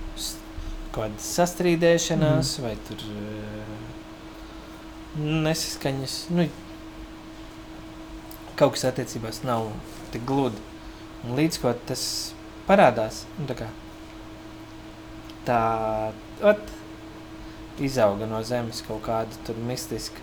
[0.95, 2.65] kāda sastrīdēšanās mm.
[2.65, 3.91] vai tur uh,
[5.47, 6.47] nesaskaņas, nu,
[8.59, 9.69] kaut kas attiecībās nav
[10.13, 10.59] tik gludi.
[11.21, 12.03] Un līdz ko tas
[12.67, 13.69] parādās, nu, tā kā
[15.47, 15.61] tā,
[16.45, 16.61] ot,
[17.81, 20.21] izauga no zemes kaut kāda tur mistiska,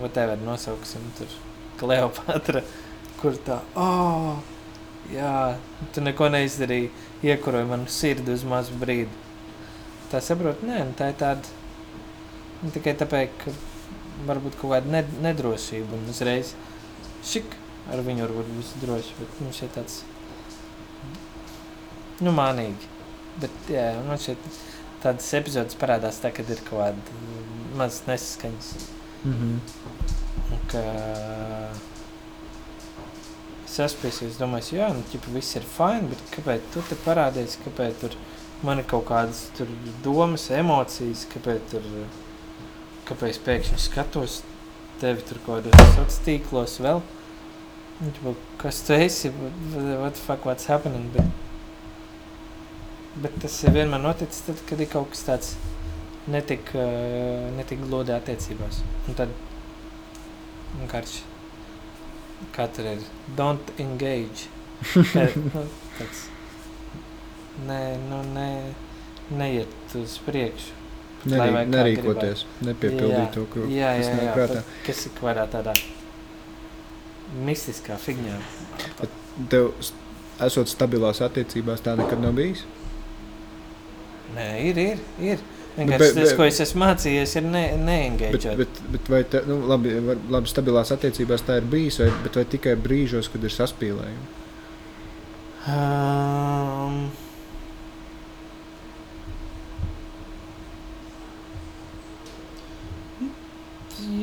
[0.00, 1.38] whatever nosauksim tur
[1.80, 2.62] Kleopatra,
[3.20, 4.40] kur tā, oh,
[5.14, 5.32] jā,
[5.94, 6.90] tu neko neizdarīji,
[7.26, 9.10] iekuroji manu sirdi uz mazu brīdi.
[10.10, 11.56] Tā saprot, nē, nu, tā ir tāda,
[12.62, 13.54] nu, tikai tāpēc, ka
[14.28, 16.54] varbūt kaut kāda ned nedrošība un uzreiz
[17.24, 17.56] šik
[17.90, 20.00] ar viņu varbūt būs droši, bet nu šeit tāds,
[22.24, 22.90] nu mānīgi.
[23.40, 24.42] Bet, jā, man šeit
[25.02, 27.20] tādas epizodes parādās tā, kad ir kaut kāda
[27.78, 28.72] mazas nesaskaņas.
[29.24, 29.58] Mm -hmm.
[30.50, 30.82] Un ka
[33.70, 37.58] es esmu piesījis, domāju, jā, nu, ķipa, viss ir fine, bet kāpēc tu te parādies,
[37.64, 38.16] kāpēc tur
[38.66, 39.70] man ir kaut kādas tur
[40.04, 41.86] domas, emocijas, kāpēc tur,
[43.08, 44.40] kāpēc pēkšņi skatos
[45.00, 47.02] tevi tur kaut kādos sociālos tīklos vēl.
[48.00, 49.30] Nu, tipo, Kas tu esi?
[49.30, 51.08] What the fuck, what's happening?
[51.14, 51.24] Bet,
[53.22, 55.54] bet tas ir vienmēr noticis tad, kad ir kaut kas tāds
[56.28, 58.82] netik, uh, netik glodi attiecībās.
[59.08, 59.32] Un tad
[60.76, 61.29] vienkārši
[62.76, 64.48] tur ir don't engage.
[65.12, 65.64] Ka, nu,
[65.98, 66.26] tāds,
[67.66, 68.50] ne, nu, ne,
[69.30, 70.76] neiet uz priekšu.
[71.28, 74.54] Nerī, nerīkoties, nepiepildīt Jā, to, ko, jā, jā, jā, pat
[74.86, 75.74] Kas ir kaut kādā tādā
[77.44, 78.38] mistiskā figņā.
[79.52, 79.92] Tev, s-
[80.46, 82.64] esot stabilās attiecībās, tā nekad nav bijis.
[84.34, 85.04] Nē, ir, ir.
[85.20, 85.44] ir.
[85.76, 88.56] Vienkārši bet- tas, bet- ko es esmu mācījies, ir ne, Bet, neengagēt.
[88.58, 92.36] bet, bet vai te, nu, labi, var, labi, stabilās attiecībās tā ir bijis, vai, bet
[92.40, 94.28] vai tikai brīžos, kad ir saspīlējumi?
[95.70, 97.10] Um,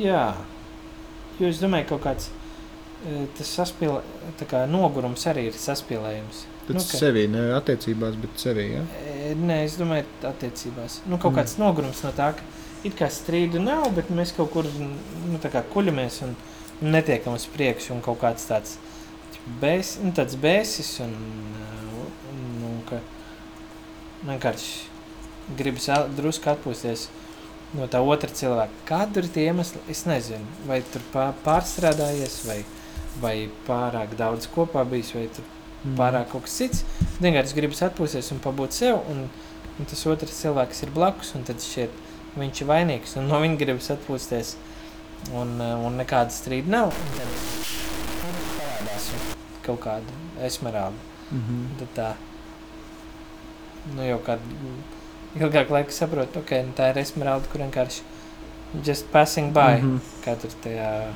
[0.02, 0.22] jā,
[1.40, 2.28] jo es domāju, ka kaut kāds
[3.06, 4.00] eh, tas saspīlē,
[4.40, 6.44] tā kā nogurums arī ir saspīlējums.
[6.76, 8.66] Nu, nu, ka- sevī, ne attiecībās, bet sevī.
[8.74, 8.82] Ja?
[9.06, 11.00] E, Nē, es domāju, attiecībās.
[11.06, 11.38] Nu, kaut Mm.
[11.38, 12.42] kāds nogurums no tā, ka
[12.84, 15.38] it kā strīdu nav, bet mēs kaut kur nu,
[15.74, 16.36] kuļamies un
[16.80, 17.92] netiekam uz priekšu.
[17.92, 18.76] Un kaut kāds tāds
[19.60, 23.00] bēs, nu, tāds bēsis un, uh, un, un ka
[24.26, 24.86] vienkārši
[25.58, 27.08] gribas drusku atpūsties
[27.74, 28.70] no tā otra cilvēka.
[28.88, 29.80] Kāda ir tie iemesli?
[29.88, 32.64] Es nezinu, vai tur pā- pārstrādājies, vai,
[33.20, 35.57] vai pārāk daudz kopā bijis, vai tur Mm.
[35.98, 36.84] Pārāk kaut kas cits.
[37.22, 39.26] Vienkārši gribas atpūsties un pabūt sev, un,
[39.78, 41.90] un tas otrs cilvēks ir blakus, un tad šķiet,
[42.38, 44.54] viņš ir vainīgs, un no viņa gribas atpūsties,
[45.32, 46.92] un, uh, un nekāda strīda nav.
[46.92, 47.32] Un tad
[48.58, 49.10] parādās
[49.66, 51.08] kaut kāda esmerāda.
[51.30, 51.64] Mhm.
[51.80, 52.12] Tad tā,
[53.94, 54.76] nu jau kādu
[55.38, 58.06] ilgāku laiku saprotu, ok, nu tā ir esmerāda, kur vienkārši
[58.84, 60.00] just passing by, mm -hmm.
[60.24, 61.12] Kā tur tajā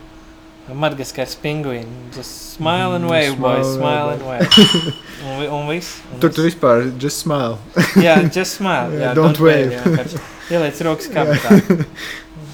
[0.69, 1.91] Madagaskars pingvīni.
[2.15, 4.21] Just smile and wave, boys, smile, smile wave.
[4.21, 4.95] and wave.
[5.27, 5.89] un, vi- un viss.
[6.13, 6.37] un Tur viss.
[6.37, 7.59] tu vispār just smile.
[8.07, 8.93] Jā, just smile.
[8.95, 9.73] Yeah, Jā, don't wave.
[9.75, 11.59] jā, vienkārši Ieliec rokas kabatā.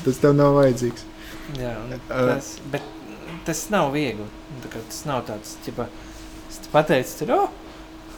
[0.06, 1.04] Tas tev nav vajadzīgs.
[1.60, 2.82] Jā, un Uh, tas, bet
[3.44, 4.24] tas nav viegli.
[4.64, 5.86] Tā kā Tas nav tāds, ķipa,
[6.48, 7.48] es te pateicu, tur, oh,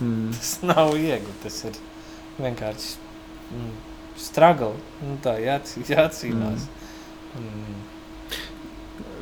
[0.00, 0.30] Mm.
[0.32, 1.32] tas nav viegli.
[1.42, 1.74] Tas ir
[2.40, 2.94] vienkārši
[3.52, 3.72] mm,
[4.16, 4.72] struggle.
[5.02, 6.68] Nu, tā jāc, jācīnās.
[7.36, 7.80] Mm.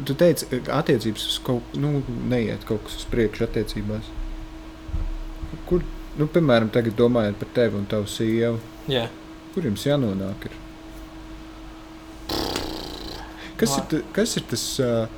[0.07, 4.11] Tu teici, ka attiecības kaut nu, neiet kaut kas uz priekšu attiecībās.
[5.69, 5.83] Kur,
[6.19, 9.09] nu, piemēram, tagad domājot par tevi un tavu sievu, Jā,
[9.55, 10.49] kur jums jānonāk?
[10.49, 10.55] Ir?
[13.59, 14.65] Kas, Nu, ir, kas ir tas?
[14.79, 15.09] Uh,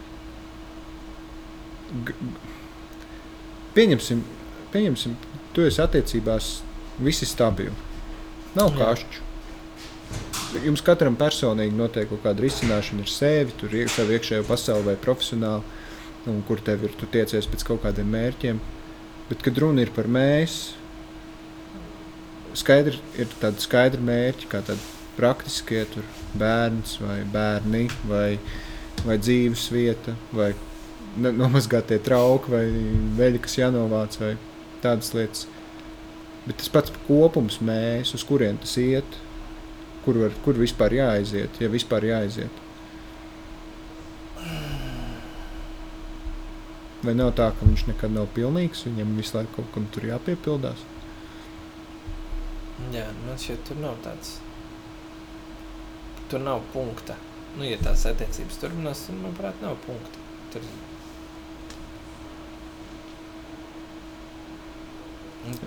[3.77, 4.23] pieņemsim,
[4.73, 5.17] pieņemsim,
[5.55, 6.53] tu esi attiecībās,
[7.03, 7.75] visi stabili.
[8.57, 8.79] Nav Jā.
[8.81, 9.27] kašķu.
[10.51, 14.97] Jums katram personīgi notiek kaut kāda risināšana ar sevi, tur ir savu iekšējo pasauli vai
[14.99, 15.79] profesionāli,
[16.31, 18.59] un kur tev ir, tu tiecies pēc kaut kādiem mērķiem.
[19.29, 20.57] Bet, kad runa ir par mēs,
[22.59, 24.83] skaidri, ir tādi skaidri mērķi, kā tādi
[25.15, 28.35] praktiskie, tur bērns vai bērni, vai,
[29.07, 30.51] vai dzīves vieta, vai
[31.15, 32.67] nomazgātie trauki, vai
[33.23, 34.35] veļi, kas jānovāc, vai
[34.83, 35.47] tādas lietas.
[36.47, 39.21] Bet tas pats kopums, mēs, uz kurien tas iet,
[40.11, 42.63] kur, var, kur vispār jāaiziet, ja vispār jāaiziet.
[47.01, 50.83] Vai nav tā, ka viņš nekad nav pilnīgs, viņam visu laiku kaut kam tur jāpiepildās?
[52.91, 54.39] jā man šķiet, tur nav tāds.
[56.31, 57.17] Tur nav punkta.
[57.57, 60.27] Nu, ja tās attiecības turpinās, tad, manuprāt, nav punkta.
[60.53, 60.67] Tur...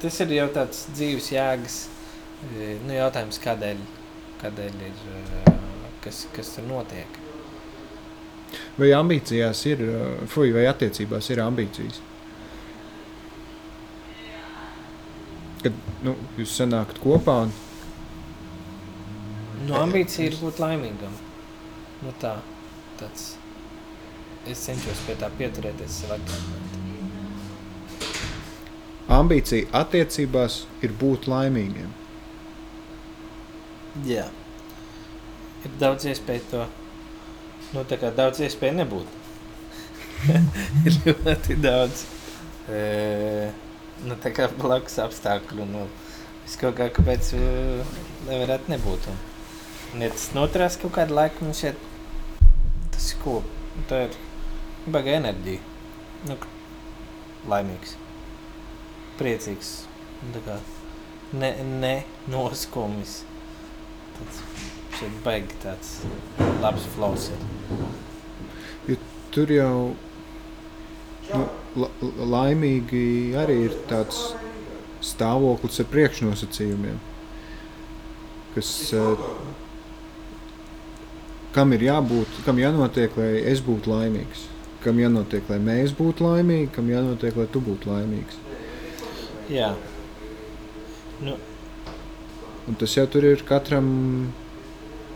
[0.04, 1.78] Tas ir jau tāds dzīves jēgas
[2.54, 3.82] e, nu, jautājums, kādēļ,
[4.44, 5.04] kādēļ ir,
[5.50, 5.54] e,
[6.04, 7.20] kas, kas tur notiek.
[8.78, 12.00] Vai ambīcijās ir, uh, fuj, vai attiecībās ir ambīcijas?
[15.64, 17.54] Kad nu, jūs sanākat kopā un
[19.64, 21.14] Nu, ambīcija ir būt laimīgam.
[22.04, 22.34] Nu, tā,
[23.00, 23.38] tāds.
[24.50, 26.74] Es cenšos pie tā pieturēties sev atgādināt.
[29.14, 31.92] ambīcija attiecībās ir būt laimīgiem.
[34.02, 34.26] Jā.
[35.64, 36.64] Ir daudz iespēju to.
[37.74, 39.20] Nu, tā kā daudz iespēju nebūt.
[40.88, 42.06] ir ļoti daudz.
[42.74, 42.82] E,
[44.08, 45.68] nu, tā kā blakus apstākļu.
[45.70, 45.86] Nu,
[46.48, 47.34] es kaut kā kāpēc
[48.28, 49.10] nevarētu nebūt.
[49.14, 49.20] Un,
[49.94, 51.86] un ja tas noturās kaut kādu laiku, man šķiet,
[52.96, 53.40] tas ir ko.
[53.90, 54.18] Tā ir
[54.90, 55.62] baga enerģija.
[56.30, 56.40] Nu,
[57.50, 57.94] laimīgs.
[59.22, 59.76] Priecīgs.
[60.34, 60.58] Tā kā
[61.38, 61.94] ne, ne
[62.32, 63.22] noskumis.
[64.94, 65.98] Šeit baigi tāds
[66.64, 68.98] labs flows ir.
[69.34, 69.96] Tur jau
[71.34, 71.44] nu,
[71.82, 71.90] la,
[72.36, 74.20] laimīgi arī ir tāds
[75.04, 77.00] stāvoklis ar priekšnosacījumiem,
[78.54, 79.24] kas, uh,
[81.56, 84.46] kam ir jābūt, kam jānotiek, lai es būtu laimīgs,
[84.86, 88.38] kam jānotiek, lai mēs būtu laimīgi, kam jānotiek, lai tu būtu laimīgs.
[89.52, 89.74] Jā.
[91.24, 91.36] Nu,
[92.68, 93.88] Un tas jau tur ir katram,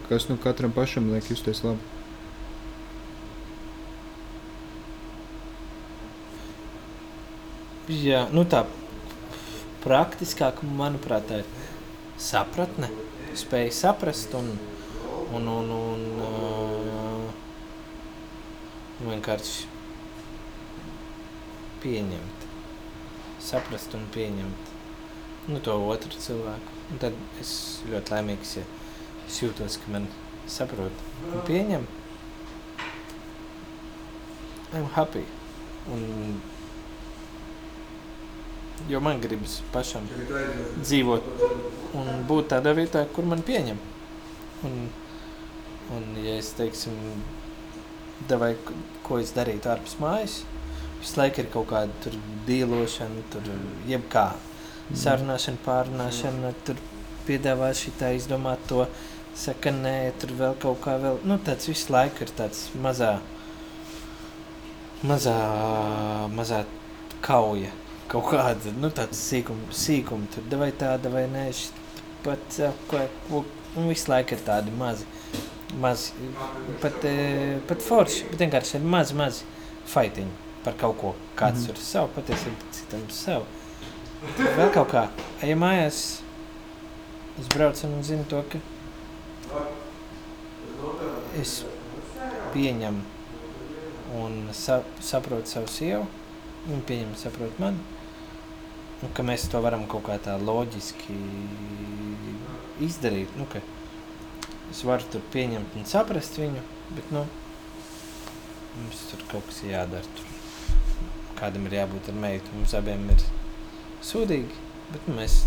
[0.09, 1.97] kas nu katram pašam liek justies labi.
[7.87, 8.65] jā, nu tā
[9.83, 11.51] praktiskāk, manuprāt, tā ir
[12.19, 12.89] sapratne,
[13.37, 14.51] spēja saprast un,
[15.35, 17.27] un, un, un uh,
[19.07, 19.69] vienkārši
[21.83, 22.47] pieņemt.
[23.47, 24.73] Saprast un pieņemt
[25.47, 26.76] nu, to otru cilvēku.
[26.87, 27.53] Un tad es
[27.91, 28.65] ļoti laimīgs, ja
[29.27, 30.07] es jūtos, ka man
[30.47, 31.87] saprot un pieņem.
[34.75, 35.23] I'm happy.
[35.91, 36.39] Un,
[38.91, 40.07] jo man gribas pašam
[40.79, 41.27] dzīvot
[41.97, 43.79] un būt tādā vietā, kur man pieņem.
[44.67, 44.77] Un,
[45.95, 46.95] un ja es, teiksim,
[48.31, 48.53] davai,
[49.07, 50.41] ko es darītu ārpus mājas,
[51.01, 52.15] visu laiku ir kaut kāda tur
[52.47, 53.47] dīlošana, tur
[53.89, 54.29] jebkā
[54.95, 56.79] sarunāšana, pārunāšana, tur
[57.27, 58.85] piedāvā šitā izdomāt to,
[59.37, 63.17] saka nē, tur vēl kaut kā vēl, nu tāds visu laiku ir tāds mazā,
[65.05, 65.35] mazā,
[66.33, 66.63] mazā
[67.25, 67.73] kauja,
[68.11, 71.83] kaut kāda, nu tāds sīkumi, sīkumi tur, vai tāda vai nē, šit,
[72.25, 72.59] pat,
[72.89, 73.43] ko, ko,
[73.77, 75.05] un visu laiku ir tādi mazi,
[75.83, 76.15] mazi,
[76.81, 77.05] pat,
[77.69, 79.55] pat forši, bet vienkārši ir mazi, mazi
[79.91, 81.77] faitiņi par kaut ko, kāds mm -hmm.
[81.77, 83.45] ir savu, patiesībā citam savu.
[84.17, 85.03] Vēl kaut kā,
[85.45, 85.97] ejam mājās,
[87.37, 88.57] es braucu un zinu to, ka
[91.37, 91.59] es
[92.55, 93.03] pieņemu
[94.17, 96.09] un sa saprotu savu sievu,
[96.73, 97.77] un pieņem saprot mani,
[99.05, 101.21] un ka mēs to varam kaut kā tā loģiski
[102.89, 103.61] izdarīt, nu, ka
[104.73, 107.27] es varu tur pieņemt un saprast viņu, bet, nu,
[108.81, 110.17] mums tur kaut kas jādara.
[110.17, 110.37] Tur.
[111.37, 113.21] Kādam ir jābūt ar meitu, mums abiem ir
[114.05, 115.39] sūdīgi, bet nu, mēs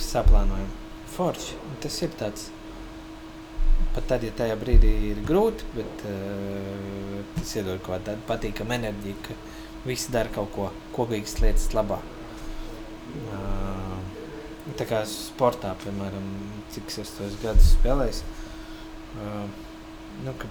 [0.00, 0.70] saplānojam
[1.14, 1.58] forši.
[1.82, 2.48] Tas ir tāds,
[3.94, 9.20] pat tad, ja tajā brīdī ir grūti, bet uh, tas iedod kaut tādu patīkamu enerģiju,
[9.26, 9.38] ka
[9.86, 12.00] visi dara kaut ko kopīgas lietas labā.
[13.30, 13.96] Uh,
[14.78, 16.28] tā kā sportā, piemēram,
[16.74, 18.22] cik es tos gadus spēlējis,
[19.18, 19.46] uh,
[20.26, 20.50] nu, ka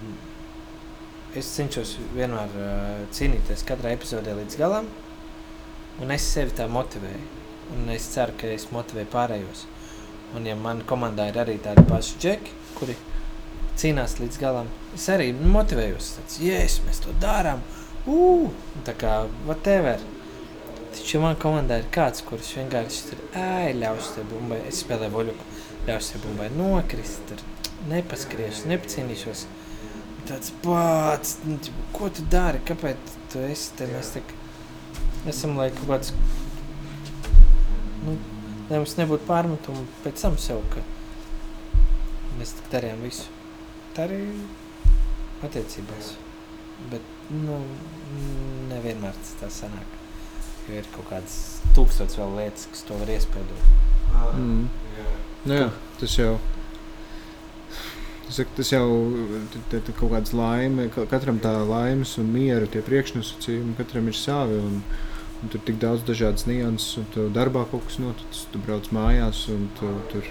[1.38, 4.90] es cenšos vienmēr uh, cīnīties katrā epizodē līdz galam,
[6.00, 7.26] Un es sevi tā motivēju.
[7.76, 9.66] Un es ceru, ka es motivēju pārējos.
[10.36, 12.96] Un ja man komandā ir arī tādi paši džeki, kuri
[13.80, 16.14] cīnās līdz galam, es arī motivējos.
[16.18, 17.62] Tāds, yes, mēs to darām.
[18.08, 18.48] Uh,
[18.86, 20.02] tā kā whatever.
[20.90, 24.58] Taču man komandā ir kāds, kurš vienkārši tur ej, ļaus te bumbai.
[24.70, 25.48] Es spēlēju voļuku,
[25.86, 27.44] ļaus te bumbai nokrist, tur
[27.92, 29.46] nepaskriešu, nepacīnīšos.
[30.28, 31.58] Tāds pats, nu,
[31.94, 34.24] ko tu dari, kāpēc tu esi te, mēs tā
[35.28, 36.14] esam lai kaut kāds,
[38.06, 38.16] nu,
[38.70, 40.84] lai mums nebūtu pārmetumu pēc tam sev, ka
[42.38, 43.28] mēs tik darījām visu.
[43.96, 44.20] Tā arī
[45.44, 46.14] attiecībās.
[46.90, 47.04] Bet,
[47.34, 47.58] nu,
[48.70, 49.98] nevienmēr tas tā sanāk.
[50.68, 51.36] Jo ir kaut kādas
[51.76, 53.66] tūkstots vēl lietas, kas to var iespēdot.
[54.38, 54.64] Mm.
[55.44, 55.68] Nu, jā,
[56.00, 56.34] tas jau.
[58.30, 58.86] Tas, tas jau
[59.74, 64.60] ir kaut kāds laime, katram tā laimes un miera, priekšnosacījumi, katram ir savi.
[64.62, 64.82] Un,
[65.40, 68.90] Un tur ir tik daudz dažādas nianses, un tu darbā kaut kas noticis, tu brauc
[68.92, 70.26] mājās, un tu, tur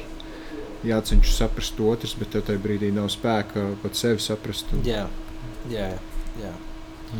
[0.85, 4.69] jācenšas saprast otrs, bet tev tajā brīdī nav spēka pat sevi saprast.
[4.75, 4.83] Un...
[4.85, 5.07] Jā,
[5.71, 5.89] jā,
[6.39, 6.53] jā.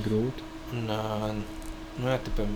[0.06, 0.46] Grūti.
[0.78, 2.54] Un, nu, jā, tāpēc,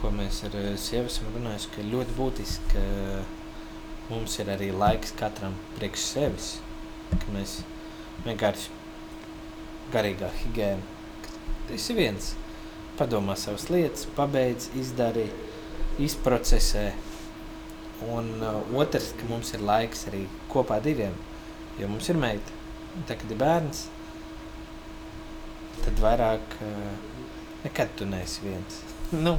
[0.00, 2.84] ko mēs ar sievu esam runājuši, ka ļoti būtiski, ka
[4.10, 6.52] mums ir arī laiks katram priekš sevis,
[7.12, 7.60] ka mēs
[8.26, 8.74] vienkārši
[9.94, 11.36] garīgā higiēna, ka
[11.70, 12.34] tas ir viens
[13.00, 15.26] padomā savas lietas, pabeidz, izdari,
[16.04, 16.90] izprocesē.
[18.12, 20.22] Un uh, otrs, ka mums ir laiks arī
[20.52, 21.16] kopā diviem,
[21.80, 22.56] jo mums ir meita.
[23.08, 23.82] Tā, kad ir bērns,
[25.80, 27.26] tad vairāk uh,
[27.64, 28.80] nekad tu neesi viens.
[29.26, 29.36] nu,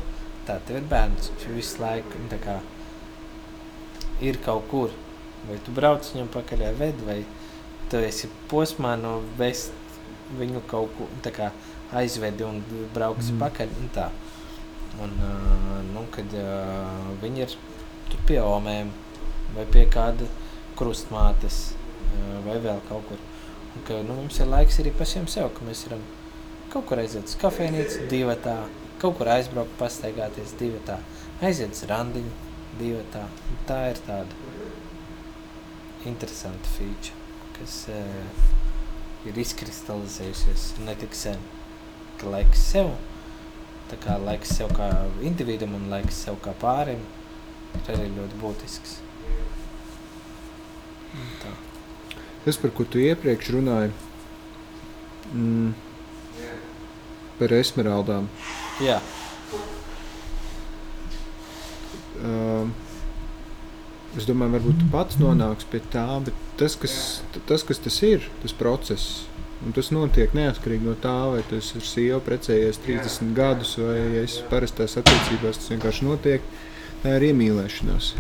[0.48, 2.60] tā tev ir bērns, viņš visu laiku kā
[4.22, 4.94] ir kaut kur.
[5.48, 7.22] Vai tu brauc viņam pakaļ ved, vai
[7.90, 9.74] tu esi posmā no vest
[10.38, 11.50] viņu kaut ko, tā kā
[11.98, 12.62] aizvedi un
[12.96, 13.42] brauksi mm.
[13.42, 13.74] pakaļ.
[13.82, 14.10] Un tā.
[15.02, 17.56] un, uh, nu, kad uh, viņi ir
[18.28, 18.92] pie omēm
[19.56, 20.28] vai pie kāda
[20.80, 23.22] krustmātes uh, vai vēl kaut kur.
[23.72, 26.04] Un, ka, nu, mums ir laiks arī pašiem sev, ka mēs varam
[26.72, 28.56] kaut kur aiziet uz kafejnīcu, divi tā,
[29.02, 30.98] kaut kur aizbraukt, pastaigāties, divi tā,
[31.44, 32.32] aiziet uz randiņu,
[32.80, 33.24] divi tā.
[33.68, 34.40] Tā ir tāda
[36.08, 37.16] interesanta feature,
[37.58, 38.46] kas uh,
[39.28, 41.42] ir izkristalizējusies ne tik sen,
[42.22, 42.92] ka laiks sev,
[43.92, 44.90] tā kā laiks sev kā
[45.26, 47.02] individam un laiks sev kā pārim,
[47.82, 49.00] ir arī ļoti būtisks.
[51.42, 51.56] Tā.
[52.46, 53.92] Tas, par ko tu iepriekš runāji,
[55.34, 55.74] mm,
[57.42, 58.30] par esmeraldām.
[58.82, 59.02] Jā,
[62.22, 62.70] Uh,
[64.14, 66.96] es domāju, varbūt tu pats nonāks pie tā, bet tas, kas
[67.50, 69.24] tas, kas tas ir, tas process.
[69.66, 74.40] Un tas notiek neatkarīgi no tā, vai tas ir sieva precējies 30 gadus, vai es
[74.50, 76.48] parastās attiecībās tas vienkārši notiek.
[77.04, 78.14] Tā ir iemīlēšanās.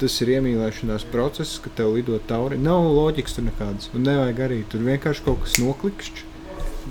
[0.00, 2.56] Tas ir iemīlēšanās process, kad tev lido tauri.
[2.58, 3.90] Nav loģikas tur nekādas.
[3.94, 6.24] Un nevajag arī tur vienkārši kaut kas noklikšķis.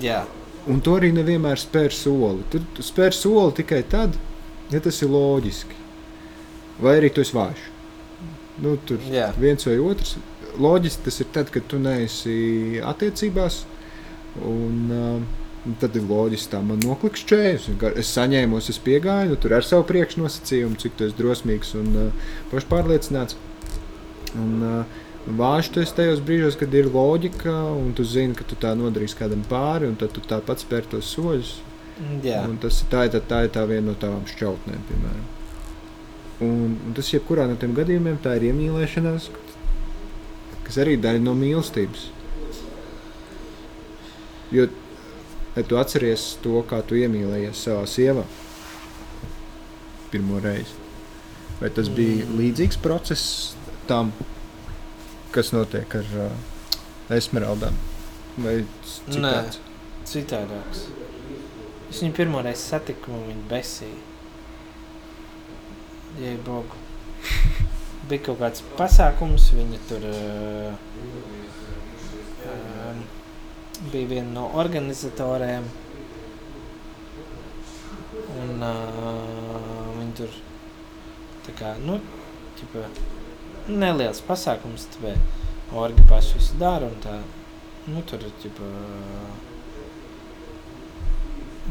[0.05, 0.21] jā,
[0.69, 2.43] Un to arī nevienmēr spēr soli.
[2.53, 4.13] Tur tu spēr soli tikai tad,
[4.69, 5.73] ja tas ir loģiski.
[6.81, 7.63] Vai arī tu esi vājš.
[8.61, 9.31] Nu, tur Jā.
[9.41, 10.15] viens vai otrs.
[10.61, 13.63] Loģiski tas ir tad, kad tu neesi attiecībās.
[14.47, 17.69] Un, uh, tad ir loģiski, tā man noklikšķējas.
[17.99, 22.29] Es saņēmu, es piegāju, nu, tur ar savu priekšnosacījumu, cik tu esi drosmīgs un uh,
[22.53, 23.37] pašpārliecināts.
[24.39, 28.73] Un, uh, tu esi tajos brīžos, kad ir loģika, un tu zini, ka tu tā
[28.77, 31.59] nodarīsi kādam pāri, un tad tu tāpat spēr tos soļus.
[32.49, 35.29] Un tas ir tā, ir tā, tā ir tā viena no tavām šķautnēm, piemēram.
[36.41, 39.27] Un, un tas, jebkurā no tiem gadījumiem, tā ir iemīlēšanās,
[40.71, 42.05] kas arī daļa no mīlestības.
[44.55, 44.69] Jo,
[45.57, 48.23] ja tu atceries to, kā tu iemīlējies savā sievā
[50.13, 50.77] pirmo reizi,
[51.59, 52.37] vai tas bija Mm.
[52.39, 53.55] līdzīgs process
[53.87, 54.13] tam,
[55.35, 56.31] kas notiek ar uh,
[57.17, 57.75] esmeraldām?
[58.37, 59.59] Vai citāds?
[60.07, 60.85] citādāks.
[61.89, 63.99] Es viņu pirmo reizi satiku, un viņa besīja.
[66.23, 66.79] Jei, bogu.
[68.11, 70.73] Bija kaut kāds pasākums, viņa tur uh,
[73.93, 75.69] bija viena no organizatoriem.
[78.41, 80.35] Un uh, viņi tur
[81.45, 82.01] tā kā, nu,
[82.59, 82.83] ķipa,
[83.71, 87.15] neliels pasākums, tāpēc orgi paši visu dara un tā,
[87.87, 88.69] nu, tur, ķipa,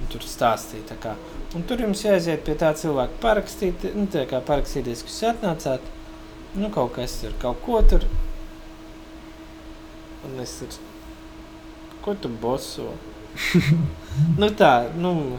[0.01, 1.14] un tur stāstīja tā kā.
[1.57, 5.97] Un tur jums jāaiziet pie tā cilvēka parakstīt, nu, tā kā parakstīties, ka jūs atnācāt,
[6.55, 8.07] nu, kaut kas tur, kaut ko tur.
[10.27, 10.81] Un es tur,
[12.05, 12.91] ko tu boso?
[14.41, 15.39] nu tā, nu,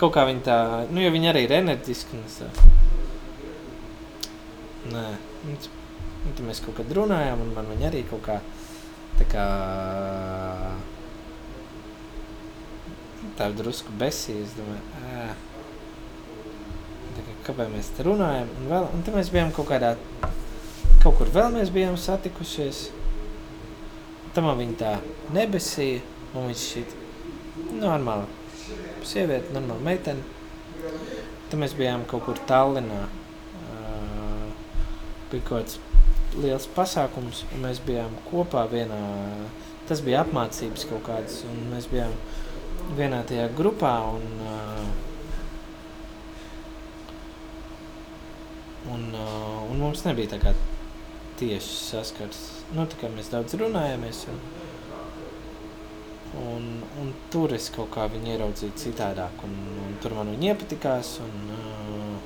[0.00, 0.58] kaut kā viņi tā,
[0.90, 2.68] nu, jo viņi arī ir enerģiski, un es tā.
[4.88, 5.04] Nē,
[5.44, 5.72] nu, t-
[6.24, 8.38] nu, tad mēs kaut kad runājām, un man viņi arī kaut kā,
[9.18, 9.46] tā kā,
[13.38, 15.28] tā drusku besīja, es domāju, ā,
[17.16, 19.94] tā kā, kāpēc mēs te runājam, un vēl, un tad mēs bijām kaut kādā,
[21.02, 22.88] kaut kur vēl mēs bijām satikušies,
[24.34, 24.94] tam viņa tā
[25.34, 26.02] nebesīja,
[26.34, 26.94] un viņš šit,
[27.78, 28.26] normāli,
[29.06, 30.22] sieviete, normāli meitene,
[31.48, 33.82] tad mēs bijām kaut kur Tallinā, ā,
[35.30, 35.78] bija kaut kāds
[36.38, 39.02] liels pasākums, un mēs bijām kopā vienā,
[39.88, 42.14] tas bija apmācības kaut kādas, un mēs bijām
[42.98, 44.82] vienā tajā grupā, un, uh,
[48.94, 50.56] un, uh, un mums nebija tā kā
[51.38, 52.40] tieši saskars.
[52.76, 54.40] Nu, tā kā mēs daudz runājāmies, un,
[56.42, 56.66] un,
[57.00, 59.54] un tur es kaut kā viņu ieraudzīju citādāk, un,
[59.86, 62.18] un tur man viņa iepatikās, un, uh,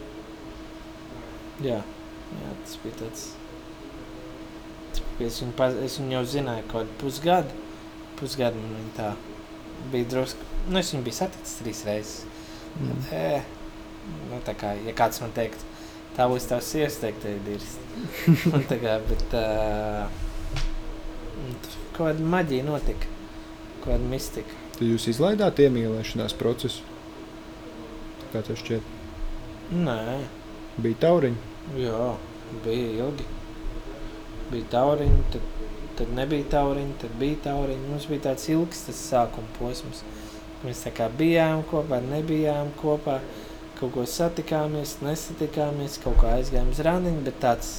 [1.63, 3.27] jā, jā, tas bija tāds,
[5.23, 7.61] es viņu, paz, es viņu jau zināju kaut kādu pusgadu,
[8.19, 9.11] pusgadu man viņa tā
[9.93, 12.41] bija drusku, nu, es viņu biju saticis trīs reizes.
[12.81, 13.03] Mm.
[13.13, 13.43] E,
[14.31, 15.72] nu, tā kā, ja kāds man teiktu,
[16.17, 16.73] tā būs tavs
[18.55, 20.07] Un tā kā, bet uh,
[21.93, 23.09] kaut kāda maģija notika,
[23.83, 24.59] kaut kāda mistika.
[24.79, 26.85] Tad jūs izlaidāt iemīlēšanās procesu.
[28.33, 28.87] Kā tev šķiet?
[29.73, 29.99] Nē,
[30.81, 31.37] Bija tauriņi.
[31.77, 32.15] jā,
[32.65, 33.25] bija ilgi.
[34.53, 35.45] Bija tauriņi, tad,
[35.99, 37.89] tad nebija tauriņi, tad bija tauriņi.
[37.91, 40.01] Mums bija tāds ilgs tas sākuma posms.
[40.65, 43.19] Mēs tā kā bijām kopā, nebijām kopā,
[43.83, 47.71] kaut ko satikāmies, nesatikāmies, kaut kā aizgājām uz randiņu, bet tāds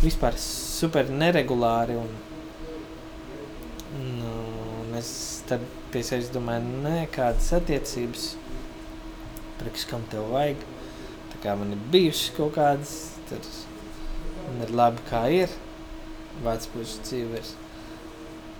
[0.00, 1.98] vispār super neregulāri.
[2.00, 2.14] Un,
[4.16, 4.30] nu,
[4.80, 5.10] un es
[5.48, 8.30] tad pie sevis domāju, nē, kādas attiecības,
[9.60, 10.64] priekš kam tev vajag.
[11.34, 12.94] Tā kā man ir bijušas kaut kādas,
[13.28, 13.50] tad
[14.46, 15.52] man ir labi kā ir.
[16.44, 17.52] Vācu pušu dzīve ir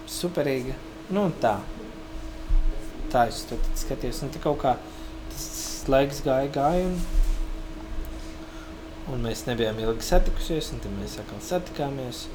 [0.08, 0.76] superīga.
[1.12, 1.56] Nu tā.
[3.12, 4.22] tā es tad skatījos.
[4.24, 4.76] Un tā kaut kā
[5.92, 6.86] laiks gāja, gāja.
[6.88, 6.98] Un,
[9.14, 12.26] un mēs nebijām ilgi satikušies, un tad mēs atkal satikāmies.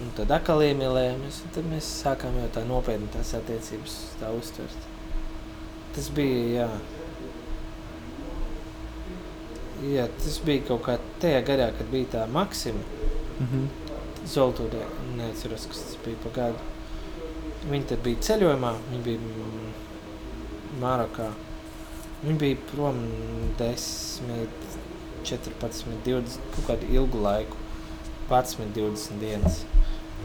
[0.00, 4.88] Un tad atkal iemīlējāmies, un tad mēs sākām jau tā nopietni tās attiecības tā uztvert.
[5.96, 6.68] Tas bija, jā.
[9.90, 12.82] Jā, tas bija kaut kā tajā gadā, kad bija tā Maksima.
[13.40, 13.68] Mm -hmm.
[14.28, 14.84] Zoltūdē,
[15.16, 16.58] neatceros, kas tas bija pa gadu.
[17.70, 19.72] Viņi tad bija ceļojumā, viņi bija mm,
[20.80, 21.30] Marokā.
[22.20, 22.98] Viņi bija prom
[23.58, 24.48] 10,
[25.24, 27.56] 14, 20, kaut kādu ilgu laiku,
[28.28, 29.62] 11, 20 dienas.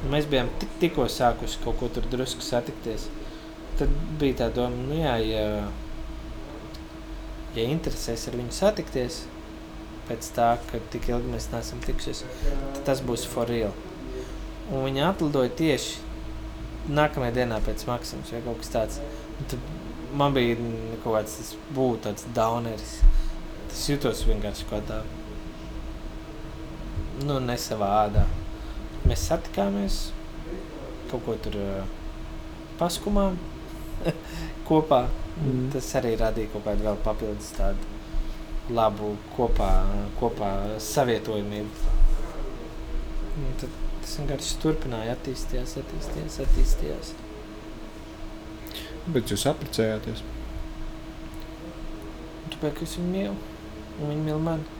[0.01, 3.07] Un mēs bijām tik, tikko sākuši kaut ko tur drusku satikties.
[3.79, 5.45] Tad bija tā doma, nu jā, ja,
[7.55, 9.21] ja interesēs ar viņu satikties,
[10.09, 12.23] pēc tā, ka tik ilgi mēs neesam tikušies,
[12.75, 13.73] tad tas būs for real.
[14.69, 16.03] Un viņi atlidoja tieši
[16.95, 19.01] nākamajā dienā pēc maksas vai kaut kas tāds.
[19.39, 19.74] Un tad
[20.15, 20.55] man bija
[21.03, 22.97] kaut kāds tas būtu tāds downeris.
[23.69, 25.01] Tas jutos vienkārši kā tā,
[27.25, 28.25] nu, ne savā ādā.
[29.05, 29.99] Mēs satikāmies,
[31.11, 31.59] kaut ko tur
[32.79, 33.37] paskumām
[34.69, 35.05] kopā.
[35.35, 35.67] Mm.
[35.73, 39.69] Tas arī radīja kaut kādu vēl papildus tādu labu kopā,
[40.19, 40.51] kopā
[40.81, 41.91] savietojamību.
[43.35, 47.15] Un tad tas vienkārši turpināja attīstījās, attīstījās, attīstījās.
[49.05, 50.23] Bet jūs apprecējāties.
[52.55, 53.35] Tāpēc, es viņu mīlu,
[53.99, 54.73] un viņa mīl mani.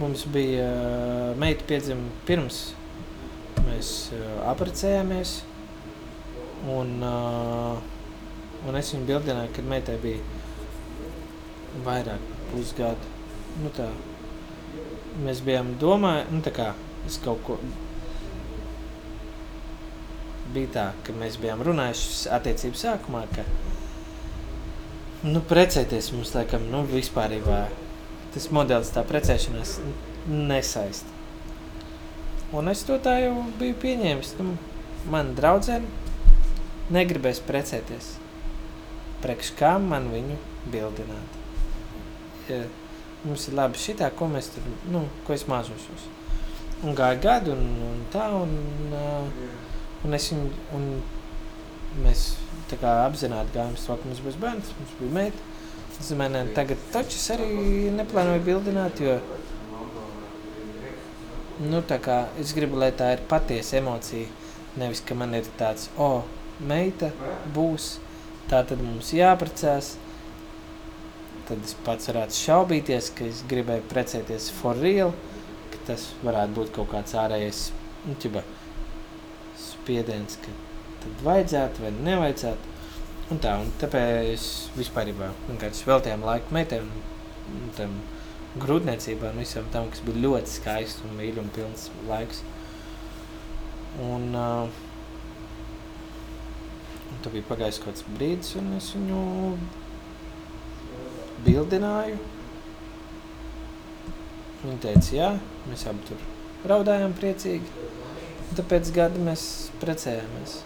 [0.00, 2.62] Mums bija uh, meita piedzima pirms
[3.66, 5.34] mēs uh, apprecējāmies,
[6.72, 7.78] un, uh,
[8.68, 10.20] un es viņu bildināju, kad meitai bija
[11.86, 13.12] vairāk pusgadu.
[13.62, 13.88] Nu tā,
[15.24, 16.72] mēs bijām domāju, nu tā kā
[17.08, 17.58] es kaut ko
[20.52, 23.46] bija tā, ka mēs bijām runājuši attiecību sākumā, ka
[25.26, 27.62] nu, precēties mums laikam nu, vispārībā
[28.34, 29.78] tas modelis tā precēšanās
[30.28, 31.08] nesaist.
[32.52, 34.34] Un es to tā jau biju pieņēmis.
[34.40, 34.56] Nu,
[35.12, 35.88] man draudzene
[36.92, 38.16] negribēs precēties.
[39.22, 40.36] Priekš kā man viņu
[40.72, 41.40] bildināt.
[42.50, 42.64] Ja
[43.24, 46.08] mums ir labi šitā, ko mēs tur, nu, ko es mācošos.
[46.82, 48.56] Un gāja gadu un, un tā, un,
[48.98, 49.61] uh,
[50.02, 50.88] un viņu, un
[52.02, 52.26] mēs
[52.72, 55.48] apzināti gājām uz to, ka mums būs bērns, mums bija meita.
[56.00, 59.18] Es domāju, tagad taču arī neplānoju bildināt, jo
[61.60, 64.26] nu, kā es gribu, lai tā ir patiesa emocija.
[64.80, 66.22] Nevis, ka man ir tāds, o, oh,
[66.64, 67.10] meita
[67.54, 67.98] būs,
[68.50, 69.96] tā tad mums jāprecās.
[71.48, 75.12] Tad es pats varētu šaubīties, ka es gribēju precēties for real,
[75.74, 77.62] ka tas varētu būt kaut kāds ārējais
[78.06, 78.44] nu, ķiba,
[79.82, 80.54] spiediens, ka
[81.02, 82.70] tad vajadzētu vai nevajadzētu.
[83.32, 86.88] Un tā, un tāpēc vispār vienkārši veltījām laiku meitēm,
[87.78, 87.94] tam
[88.60, 92.42] grūtniecībā un visam tam, kas bija ļoti skaists un mīļš un pilns laiks.
[94.02, 94.68] Un, uh,
[97.12, 99.22] un tad bija pagājis kaut kāds brīdis, un es viņu
[101.46, 102.20] bildināju.
[104.62, 105.30] Viņa teica, jā,
[105.70, 106.28] mēs abi tur
[106.70, 107.81] raudājām priecīgi.
[108.52, 109.42] Un tāpēc gadu mēs
[109.80, 110.58] precējāmies.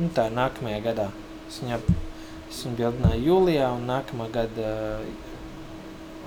[0.00, 1.04] Nu, tā nākamajā gadā.
[1.46, 1.76] Es viņu,
[2.50, 5.28] es viņu bildināju jūlijā, un nākamā gada uh,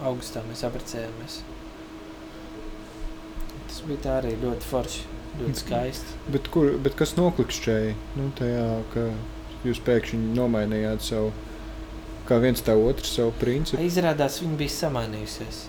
[0.07, 1.41] augustā mēs apprecējāmies.
[3.67, 5.03] Tas bija tā arī ļoti forši,
[5.41, 6.15] ļoti skaisti.
[6.31, 7.91] Bet, kur, bet kas noklikšķēja?
[8.15, 8.65] Nu, tajā,
[8.95, 9.05] ka
[9.67, 11.35] jūs pēkšņi nomainījāt savu,
[12.31, 13.83] kā viens tā otrs, savu principu.
[13.83, 15.65] Izrādās, viņa bija samainījusies.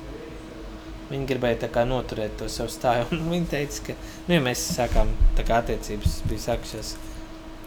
[1.14, 3.06] Viņa gribēja tā kā noturēt to savu stāju.
[3.14, 6.94] un Viņa teica, ka, nu, ja mēs sākām tā kā attiecības bija sākušās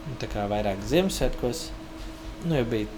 [0.08, 1.64] nu, tā kā vairāk Ziemassvētkos,
[2.44, 2.88] nu, jau bija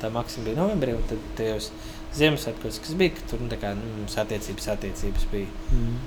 [0.00, 1.70] tā maksima bija novembrī, un tad tajos
[2.16, 6.00] Ziemassvētkos, kas bija, ka tur, nu, tā kā, nu, mums attiecības, attiecības bija, Mm.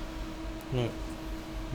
[0.74, 0.88] nu,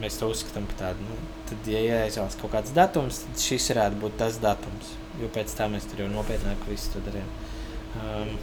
[0.00, 1.16] mēs to uzskatām par tādu, nu,
[1.48, 5.66] tad, ja ieizvēlas kaut kāds datums, tad šis varētu būt tas datums, jo pēc tā
[5.72, 7.32] mēs tur jau nopietnāk visu to darījām.
[8.00, 8.36] Um,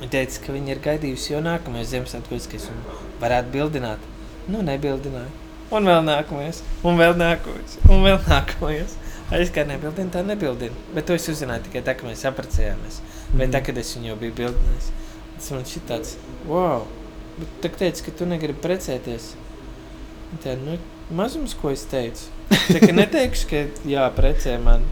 [0.00, 3.98] viņa teica, ka viņa ir gaidījusi jau nākamajos Ziemassvētkos, ka es viņu varētu bildināt.
[4.48, 5.30] Nu, nebildināju.
[5.70, 8.96] Un vēl nākamais, un vēl nākamais, un vēl nākamais.
[9.30, 10.74] Es kā nebildinu, tā nebildinu.
[10.94, 12.96] Bet to es uzzināju tikai tā, ka mēs apprecējāmies.
[13.36, 13.52] Vai Mhm.
[13.54, 14.88] tā, kad es viņu jau biju bildinājis.
[15.36, 16.16] Tas man šī tāds,
[16.48, 16.82] wow,
[17.38, 19.34] bet tu teici, ka tu negribi precēties.
[20.42, 20.78] Tā, nu,
[21.14, 22.26] mazums, ko es teicu.
[22.50, 24.82] Tā kā neteikšu, ka jā, precē man.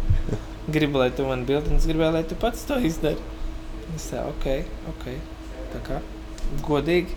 [0.71, 3.17] Gribu, lai tu man bildini, es gribēju, lai tu pats to izdari.
[3.97, 4.47] Es tā, ok,
[4.93, 5.09] ok.
[5.73, 6.03] Tā kā
[6.67, 7.17] godīgi.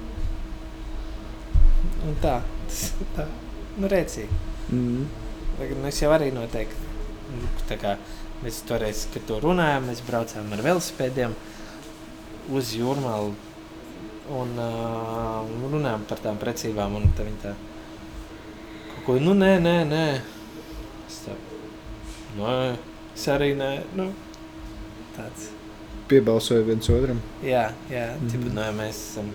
[2.08, 2.86] Un tā, tas
[3.18, 3.28] tā,
[3.82, 4.42] nu rēcīgi.
[4.72, 5.06] Mm.
[5.60, 6.90] Tagad nu, es jau arī noteikti
[7.32, 7.96] nu, tā kā
[8.42, 11.36] Mēs toreiz, kad to runājām, mēs braucām ar velosipēdiem
[12.58, 13.36] uz jūrmālu
[14.34, 16.96] un uh, runājām par tām precībām.
[16.98, 17.52] Un tā viņi tā
[18.96, 20.04] kaut ko, nu nē, nē, nē.
[21.06, 21.38] Es tā,
[22.40, 22.50] nu,
[23.14, 24.10] es arī nē, nu,
[25.14, 25.52] tāds.
[26.12, 27.22] Piebalsoja viens otram.
[27.44, 28.32] Jā, jā, mm -hmm.
[28.32, 29.32] tipu, nu, mēs esam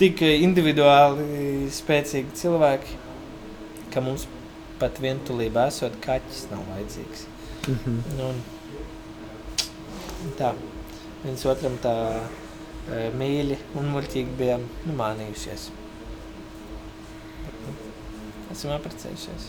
[0.00, 2.98] tik individuāli spēcīgi cilvēki,
[3.92, 4.26] ka mums
[4.80, 7.26] pat vientulībā esot kaķis nav vajadzīgs.
[7.68, 8.00] Mm -hmm.
[8.18, 8.26] Nu,
[10.38, 10.52] tā,
[11.24, 11.94] viens otram tā
[12.92, 15.70] e, mīļi un muļķīgi bijām nu, mānījušies.
[18.52, 19.48] Esam apprecējušies.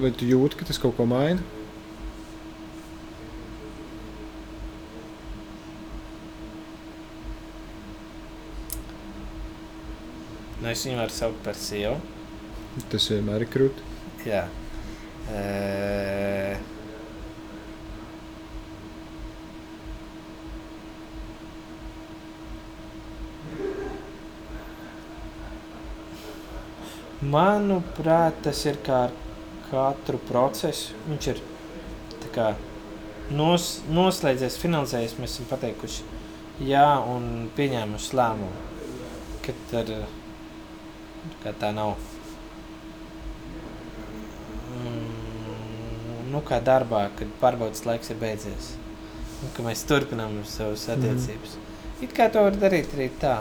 [0.00, 1.55] Vai tu jūti, ka tas kaut ko maina?
[10.60, 11.98] Nu, es viņu varu saukt par sievu.
[12.92, 13.84] Tas vienmēr ir krūti.
[14.24, 14.46] Jā.
[15.28, 16.56] E...
[27.26, 29.16] Manuprāt, tas ir kā ar
[29.70, 30.96] katru procesu.
[31.08, 31.40] Viņš ir
[32.36, 32.52] kā
[33.32, 35.16] nos, noslēdzies, finalizējies.
[35.20, 36.04] Mēs esam pateikuši
[36.64, 38.62] jā un pieņēmuši lēmumu,
[39.44, 40.25] ka ar, ka
[41.54, 41.94] tā nav.
[44.76, 48.72] Mm, nu, kā darbā, kad pārbaudas laiks ir beidzies.
[49.36, 51.56] Un, ka mēs turpinām savas attiecības.
[51.56, 52.04] Mm.
[52.06, 53.38] It kā to var darīt arī tā.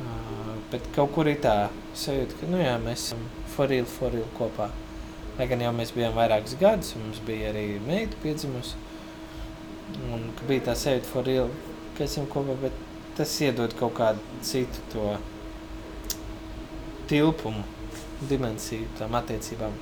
[0.00, 1.54] Uh, bet kaut kur ir tā
[1.98, 3.24] sajūta, ka nu, jā, mēs esam
[3.54, 4.70] forīli, forīli kopā.
[5.38, 8.78] Lai gan jau mēs bijām vairākus gadus, mums bija arī meita piedzimusi.
[10.10, 12.86] Un bija tā sajūta forīli, ka esam kopā, bet
[13.18, 15.06] tas iedod kaut kādu citu to
[17.10, 17.64] tilpumu,
[18.30, 19.74] dimensiju tām attiecībām.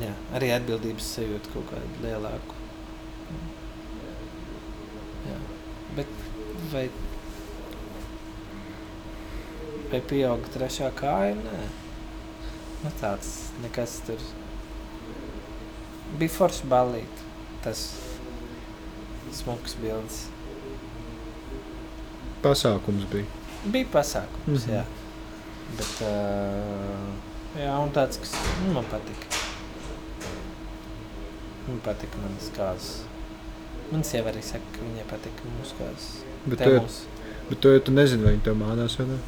[0.00, 2.58] Jā, arī atbildības sajūta kaut kādu lielāku.
[5.28, 5.38] Jā.
[5.98, 6.12] Bet
[6.72, 6.86] vai
[9.92, 11.34] vai pieauga trešā kāja?
[11.36, 11.66] Nē.
[12.82, 14.22] Nu, tāds nekas tur.
[16.18, 17.20] Bija forši balīt.
[17.62, 17.82] Tas
[19.32, 20.22] smuks bildes.
[22.42, 23.28] Pasākums bija.
[23.70, 24.72] Bija pasākums, Mhm.
[24.74, 24.84] jā.
[25.78, 29.40] Bet, uh, jā, un tāds, kas nu, man patika.
[31.68, 32.90] Man patika manas kāzas.
[33.92, 36.08] Man sieva arī saka, ka viņai patika mūsu kāzas.
[36.46, 36.98] Bet Te tu, mums.
[37.50, 39.18] bet tu, tu nezini, vai viņi tev mānās vai ne?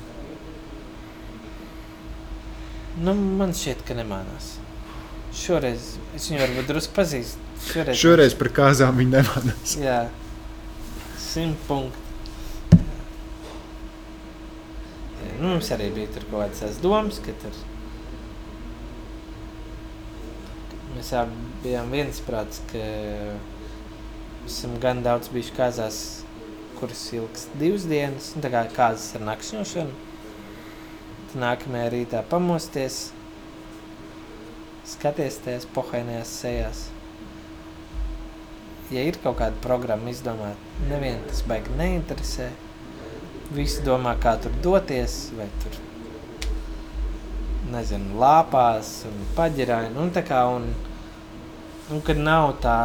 [3.05, 4.53] Nu, man šķiet, ka nemānās.
[5.35, 7.41] Šoreiz es viņu varbūt drusku pazīstu.
[7.65, 9.73] Šoreiz, Šoreiz par kāzām viņi nemānās.
[9.83, 9.99] Jā,
[11.19, 12.03] simt punkti.
[15.24, 17.57] Jā, Nu, mums arī bija tur kaut kādas domas, ka tur
[20.95, 22.85] mēs abi bijām viensprāts, ka
[24.47, 25.99] esam gan daudz bijuši kāzās,
[26.79, 29.99] kuras ilgs divas dienas, nu, tā kā kāzas ar nakšņošanu.
[31.33, 33.09] Tad nākamajā rītā pamosties,
[34.87, 36.85] skaties tajās pohainajās sejās.
[38.93, 40.61] Ja ir kaut kāda programma izdomāta,
[40.91, 42.51] nevienu tas baigi neinteresē.
[43.53, 45.77] Visi domā, kā tur doties, vai tur,
[47.75, 49.93] nezinu, lāpās un paģirāji.
[50.01, 50.71] Un tā kā, un,
[51.93, 52.79] un kad nav tā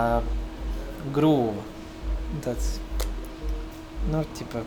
[1.16, 1.64] grūva,
[2.44, 2.74] tāds,
[4.12, 4.66] nu, ķipa,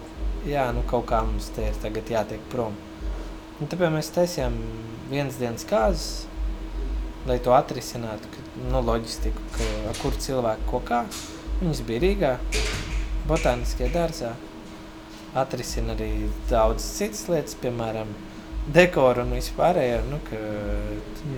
[0.48, 2.76] jā, nu kaut kā mums te ir tagad jātiek prom.
[3.60, 4.56] Un tāpēc mēs taisījām
[5.10, 6.06] vienas dienas kāzas,
[7.28, 9.68] lai to atrisinātu, ka, nu, loģistiku, ka,
[10.00, 11.04] kur cilvēku ko kā.
[11.60, 12.32] Viņas bija Rīgā,
[13.28, 14.32] botāniskajā dārzā.
[15.38, 16.10] Atrisina arī
[16.50, 18.10] daudz citas lietas, piemēram,
[18.74, 20.20] dekoru un vispārējo, nu,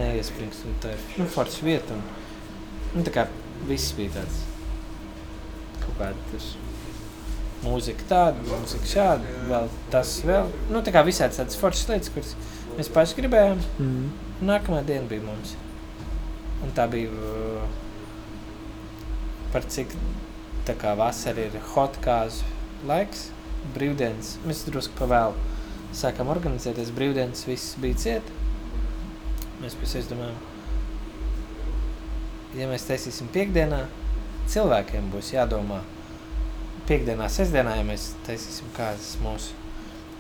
[0.00, 1.94] neiesprings, un tā ir, nu, forša vieta.
[1.94, 2.02] Un,
[2.96, 3.28] nu, tā kā
[3.68, 4.42] viss bija tāds,
[5.84, 6.02] kaut
[6.32, 6.48] tur
[7.64, 10.50] mūzika tāda, mūzika šāda, vēl tas vēl.
[10.72, 12.34] Nu, tā kā visādi tādas foršas lietas, kuras
[12.76, 13.62] mēs paši gribējām.
[13.80, 14.10] Mm.
[14.44, 15.54] Nākamā diena bija mums.
[16.64, 17.64] Un tā bija uh,
[19.54, 19.92] par cik
[20.68, 22.46] tā kā vasara ir hot kāzu
[22.88, 23.28] laiks,
[23.74, 24.36] brīvdienas.
[24.44, 25.34] Mēs drusku pavēlu
[25.94, 28.32] sākam organizēties brīvdienas, viss bija ciet.
[29.62, 30.38] Mēs pēc izdomājām,
[32.58, 33.84] ja mēs taisīsim piekdienā,
[34.50, 35.80] cilvēkiem būs jādomā.
[36.88, 39.54] Piekdienā, sestdienā, ja mēs taisīsim kāzas mūsu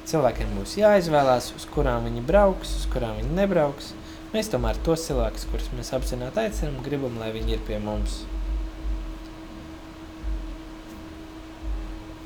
[0.08, 3.92] cilvēkiem būs jāizvēlās, uz kurām viņi brauks, uz kurām viņi nebrauks.
[4.34, 8.24] Mēs tomēr tos cilvēkus, kurus mēs apzināti aicinām, gribam, lai viņi ir pie mums.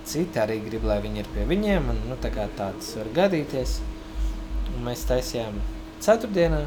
[0.09, 3.79] Citi arī grib, lai viņi ir pie viņiem, un nu, tā kā tāds var gadīties.
[4.73, 5.59] Un mēs taisījām
[6.05, 6.63] ceturtdienā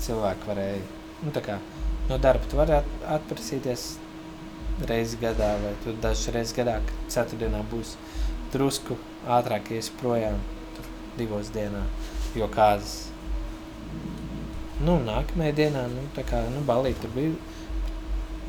[0.00, 0.80] cilvēki varēja
[1.26, 1.58] nu, kā,
[2.08, 2.48] no darba.
[2.48, 2.88] Tu vari at,
[3.18, 3.84] atprasīties
[4.88, 7.96] reizi gadā, vai tu dažas reizes gadā, kad ceturtdienā būs
[8.54, 8.96] drusku
[9.28, 10.40] ātrāk ies projām
[10.76, 10.88] tur
[11.18, 11.84] divos dienā,
[12.38, 12.96] jo kādas.
[14.80, 17.36] Nu, nākamajā dienā, nu, tā kā, nu, balīt tur bija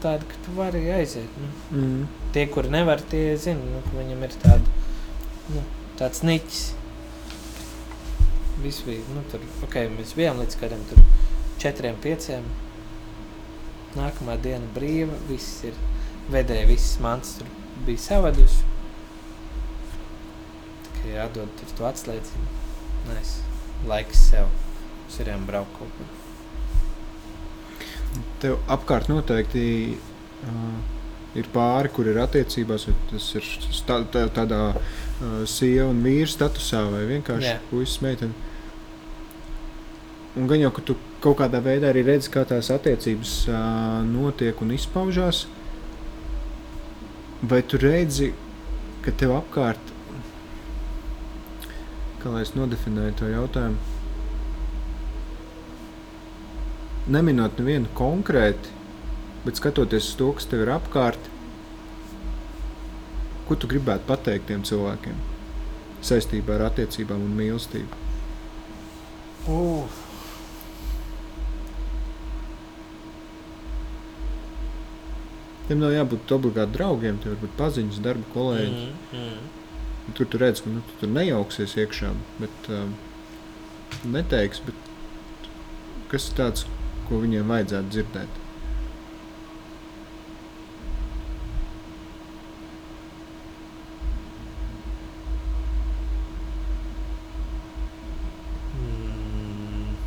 [0.03, 1.39] tāda, ka tu vari aiziet.
[1.41, 1.49] Nu.
[1.77, 2.07] Mm.
[2.35, 4.75] Tie, kuri nevar, tie zina, nu, ka viņam ir tāda,
[5.53, 5.63] nu,
[5.99, 6.63] tāds niķis.
[8.61, 11.01] Viss bija, nu, tur, ok, mēs bijām līdz kādam tur
[11.61, 12.45] četriem, pieciem.
[13.97, 15.77] Nākamā diena brīva, viss ir
[16.31, 17.49] vedēja, viss mans tur
[17.85, 18.69] bija savaduši.
[20.87, 22.49] Tikai jādod tur to atslēdziņu.
[23.09, 23.37] Nais,
[23.89, 24.51] laiks sev.
[25.05, 26.20] Mēs varējām braukt kaut kur.
[28.41, 29.63] Tev apkārt noteikti
[29.95, 30.73] uh,
[31.37, 36.29] ir pāri, kur ir attiecībās, vai tas ir stā, tā, tādā uh, sieva un vīra
[36.29, 38.49] statusā, vai vienkārši puisis, meitene.
[40.39, 43.57] Un gan jau, ka tu kaut kādā veidā arī redzi, kā tās attiecības uh,
[44.07, 45.45] notiek un izpaužās,
[47.41, 48.31] vai tu redzi,
[49.05, 49.95] ka tev apkārt,
[52.21, 53.90] kā lai es nodefinēju to jautājumu,
[57.11, 58.71] neminot nevienu konkrēti,
[59.45, 61.31] bet skatoties uz to, kas tev ir apkārt,
[63.47, 65.17] ko tu gribētu pateikt tiem cilvēkiem
[66.05, 67.99] saistībā ar attiecībām un mīlestību?
[69.51, 69.99] Uh.
[75.67, 78.85] Tiem nav jābūt obligāti draugiem, tie var būt paziņas, darba kolēģi.
[79.15, 80.13] Mm, mm.
[80.17, 82.09] Tur tu redz, ka nu, tu tur nejauksies iekšā,
[82.41, 82.95] bet um,
[84.11, 84.89] neteiks, bet
[86.11, 86.65] kas tāds,
[87.11, 88.37] ko viņiem vajadzētu dzirdēt?
[98.79, 99.97] Mm.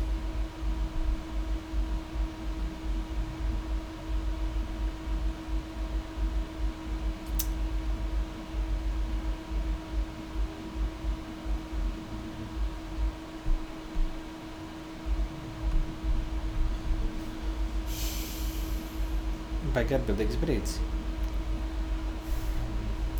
[19.75, 20.77] Baigi atbildīgs brīdis.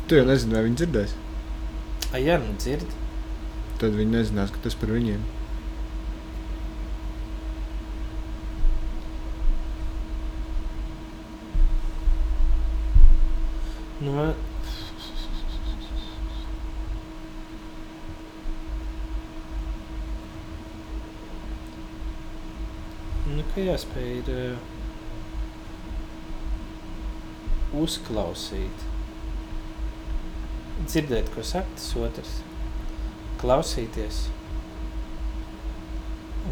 [0.06, 1.14] Tu jau nezini, vai viņi dzirdēs.
[2.14, 2.92] Ai, jā, nu dzird.
[3.80, 5.24] Tad viņi nezinās, ka tas par viņiem.
[14.00, 14.34] Nu, man-
[23.34, 24.75] nu, ka jāspēj uh,
[27.82, 28.84] uzklausīt.
[30.84, 32.34] Dzirdēt, ko saka tas otrs.
[33.40, 34.26] Klausīties.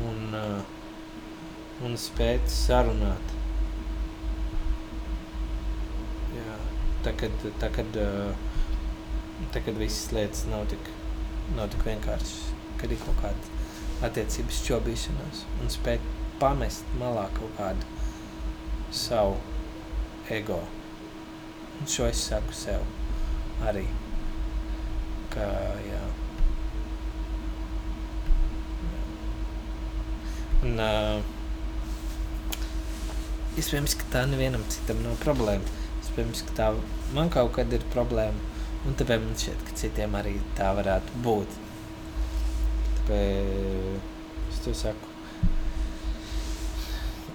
[0.04, 3.34] Un, uh, un spēt sarunāt.
[6.34, 6.58] Jā,
[7.06, 10.92] tā kad, tā kad, uh, tā kad visas lietas nav tik,
[11.56, 12.36] nav tik vienkāršas,
[12.80, 13.52] kad ir kaut kāda
[14.04, 16.08] attiecības šķobīšanās un spēt
[16.40, 17.92] pamest malā kaut kādu
[18.94, 19.36] savu
[20.30, 20.62] ego.
[21.80, 22.84] Un šo es saku sev
[23.68, 23.84] arī,
[25.34, 25.46] ka
[25.84, 26.02] jā.
[30.64, 31.20] Un, uh,
[33.60, 35.82] iespējams, ka tā nevienam citam nav problēma.
[36.00, 36.68] Iespējams, ka tā
[37.16, 38.52] man kaut kad ir problēma.
[38.84, 41.58] Un tāpēc man šķiet, ka citiem arī tā varētu būt.
[42.96, 45.12] Tāpēc es to saku.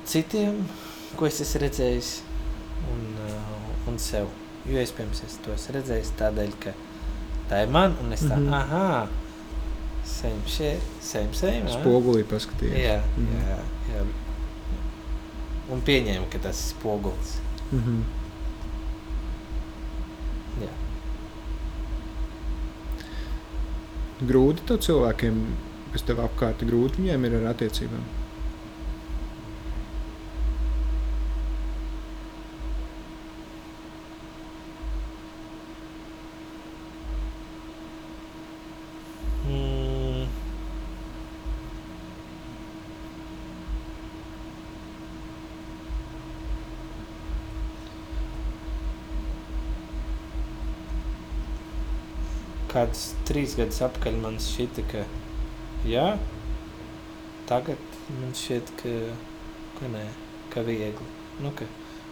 [0.10, 0.64] Citiem,
[1.18, 2.12] ko es esmu redzējis,
[2.90, 3.04] un,
[4.00, 4.28] un sev.
[4.70, 6.74] Jo iespējams, es to esmu redzējis tādēļ, ka
[7.50, 8.48] tā ir man, un es tā, mm.
[8.48, 8.54] -hmm.
[8.72, 9.08] ah,
[10.06, 11.64] same shit, same, same.
[11.68, 12.78] ā?" Spogulī paskatīties.
[12.86, 13.42] Jā, Mhm.
[13.50, 13.60] jā,
[13.94, 14.04] jā.
[15.72, 17.38] Un pieņēma, ka tas ir spogulis.
[17.72, 18.04] Mm -hmm.
[20.62, 20.70] Jā.
[24.22, 25.46] Grūti to cilvēkiem,
[25.94, 28.04] kas tev apkārt grūti, viņiem ir ar attiecībām.
[52.90, 55.02] Kāds trīs gadus atpakaļ man šķita, ka
[55.86, 56.06] jā,
[57.46, 58.94] tagad man šķiet, ka,
[59.76, 60.06] ka nē,
[60.50, 61.10] ka viegli.
[61.38, 61.68] Nu, ka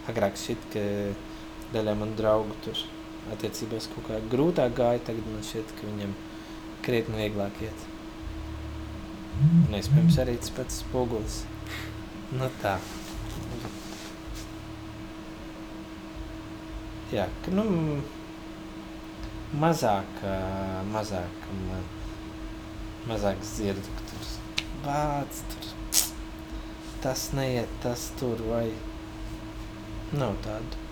[0.06, 0.84] agrāk šķiet, ka
[1.72, 2.78] daļai man draugu tur
[3.34, 6.12] attiecībās kaut kā grūtāk gāja, tagad man šķiet, ka viņam
[6.86, 7.82] krietni vieglāk iet.
[9.42, 11.40] Un iespējams arī tas pats spogulis.
[12.38, 12.76] Nu tā.
[17.10, 17.66] Jā, ka nu
[19.56, 20.22] mazāk,
[20.92, 21.48] mazāk
[23.08, 24.30] mazāk dzirdu, ka tur
[24.84, 25.68] vārds tur
[27.02, 28.66] tas neiet, tas tur vai
[30.12, 30.84] nav tādu.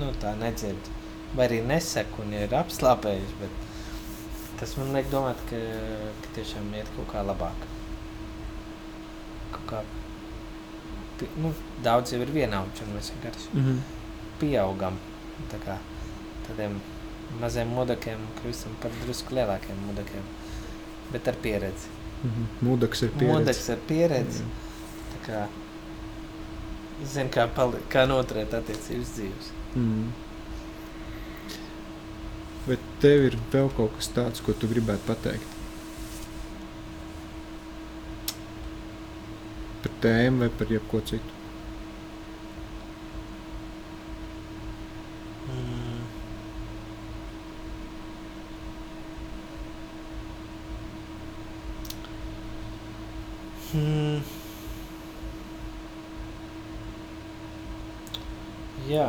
[0.00, 0.98] Nu tā nedzirdu.
[1.34, 5.60] Vai arī nesaku un ir apslāpējuši, bet tas man liek domāt, ka,
[6.24, 7.66] ka tiešām iet kaut kā labāk.
[9.54, 9.82] Kaut kā,
[11.38, 11.52] nu,
[11.86, 13.78] daudz jau ir vienaudži un mēs vienkārši Mm -hmm.
[14.40, 14.98] pieaugam.
[15.52, 15.76] Tā kā
[16.48, 16.80] tādiem
[17.40, 20.28] maziem mudakiem kļūstam par drusku lielākiem mudakiem,
[21.12, 21.88] bet ar pieredzi.
[22.22, 22.68] Mm -hmm.
[22.68, 23.38] Mūdaks ir pieredze.
[23.38, 24.44] Mudaks ar pieredzi.
[25.12, 25.46] Tā kā
[27.04, 29.52] zina, kā, pali, kā noturēt attiecības dzīves.
[29.74, 30.10] Mm.
[32.66, 35.58] Bet tev ir vēl kaut kas tāds, ko tu gribētu pateikt?
[39.82, 41.38] Par tēmu vai par jebko citu?
[45.48, 46.02] Mm.
[53.70, 54.22] Hmm.
[58.90, 59.06] Jā.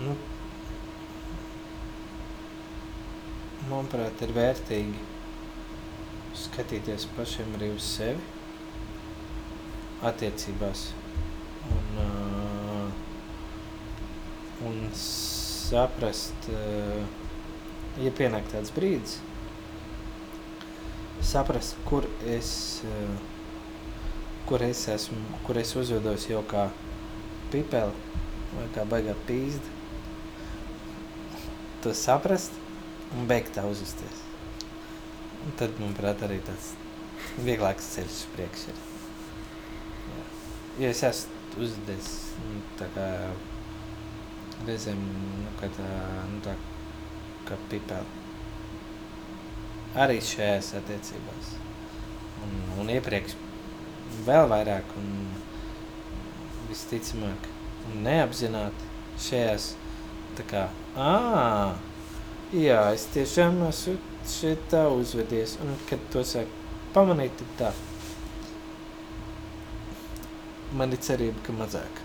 [0.00, 0.14] Nu,
[3.68, 5.02] manuprāt, ir vērtīgi
[6.42, 8.20] skatīties pašiem arī uz sevi
[10.02, 10.86] attiecībās.
[11.72, 12.88] Un, uh,
[14.66, 17.04] un saprast, uh,
[18.02, 19.18] ja pienāk tāds brīdis,
[21.22, 23.14] saprast, kur es, uh,
[24.48, 26.70] kur es esmu, kur es uzvedos jau kā
[27.52, 27.94] pipeli
[28.56, 29.78] vai kā baigā pīzda.
[31.82, 32.61] To saprast
[33.16, 34.22] un beigt tā uzvesties.
[35.42, 36.72] Un tad, manuprāt, arī tāds
[37.42, 38.82] vieglāks ceļš uz priekšu ir.
[40.12, 40.24] Jā.
[40.82, 42.10] Jo es esmu uzvedies
[42.46, 43.06] nu, tā kā
[44.66, 45.00] reizēm,
[45.42, 45.88] nu, kā tā,
[46.30, 46.56] nu, tā
[47.48, 48.20] kā pipeli.
[50.02, 51.54] Arī šajās attiecībās.
[52.42, 53.36] Un, un iepriekš
[54.26, 55.10] vēl vairāk un
[56.70, 57.48] visticamāk
[57.90, 58.90] un neapzināti
[59.20, 59.72] šajās
[60.38, 60.62] tā kā,
[60.96, 61.12] ā,
[62.52, 63.96] jā, es tiešām esmu
[64.28, 65.56] šeit tā uzvedies.
[65.64, 66.50] Un kad to sāk
[66.94, 67.72] pamanīt, tad tā.
[70.76, 72.00] Man ir cerība, ka mazāk.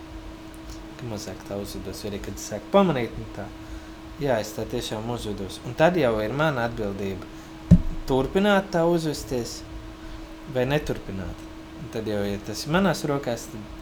[1.00, 2.04] Ka mazāk tā uzvedos.
[2.10, 3.48] Arī kad es sāku pamanīt, nu tā.
[4.20, 5.62] Jā, es tā tiešām uzvedos.
[5.68, 7.28] Un tad jau ir mana atbildība.
[8.10, 9.62] Turpināt tā uzvesties
[10.56, 11.48] vai neturpināt.
[11.78, 13.74] Un tad jau, ja tas ir manās rokās, tad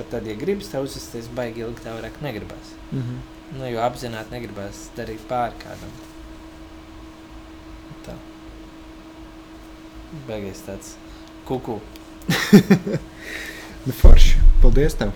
[0.00, 2.72] pat tad, ja gribas tā uzvesties, baigi ilgi tā vairāk negribas.
[2.90, 3.39] Mm -hmm.
[3.50, 5.94] Nu, jo apzināti negribas darīt pāri kādam.
[8.06, 8.14] Tā.
[10.28, 10.94] Beigās tāds
[11.48, 11.80] kuku.
[13.80, 14.36] Nu, forši.
[14.60, 15.08] Paldies tev.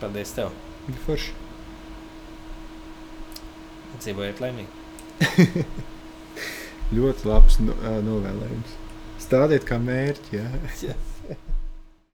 [0.00, 0.54] Paldies tev.
[0.88, 1.34] Nu, forši.
[4.00, 5.66] Dzīvojiet laimīgi.
[6.96, 8.72] Ļoti labs ā, novēlējums.
[9.20, 10.38] Stādiet kā mērķi.
[10.38, 10.48] Jā.
[10.86, 10.96] Jā.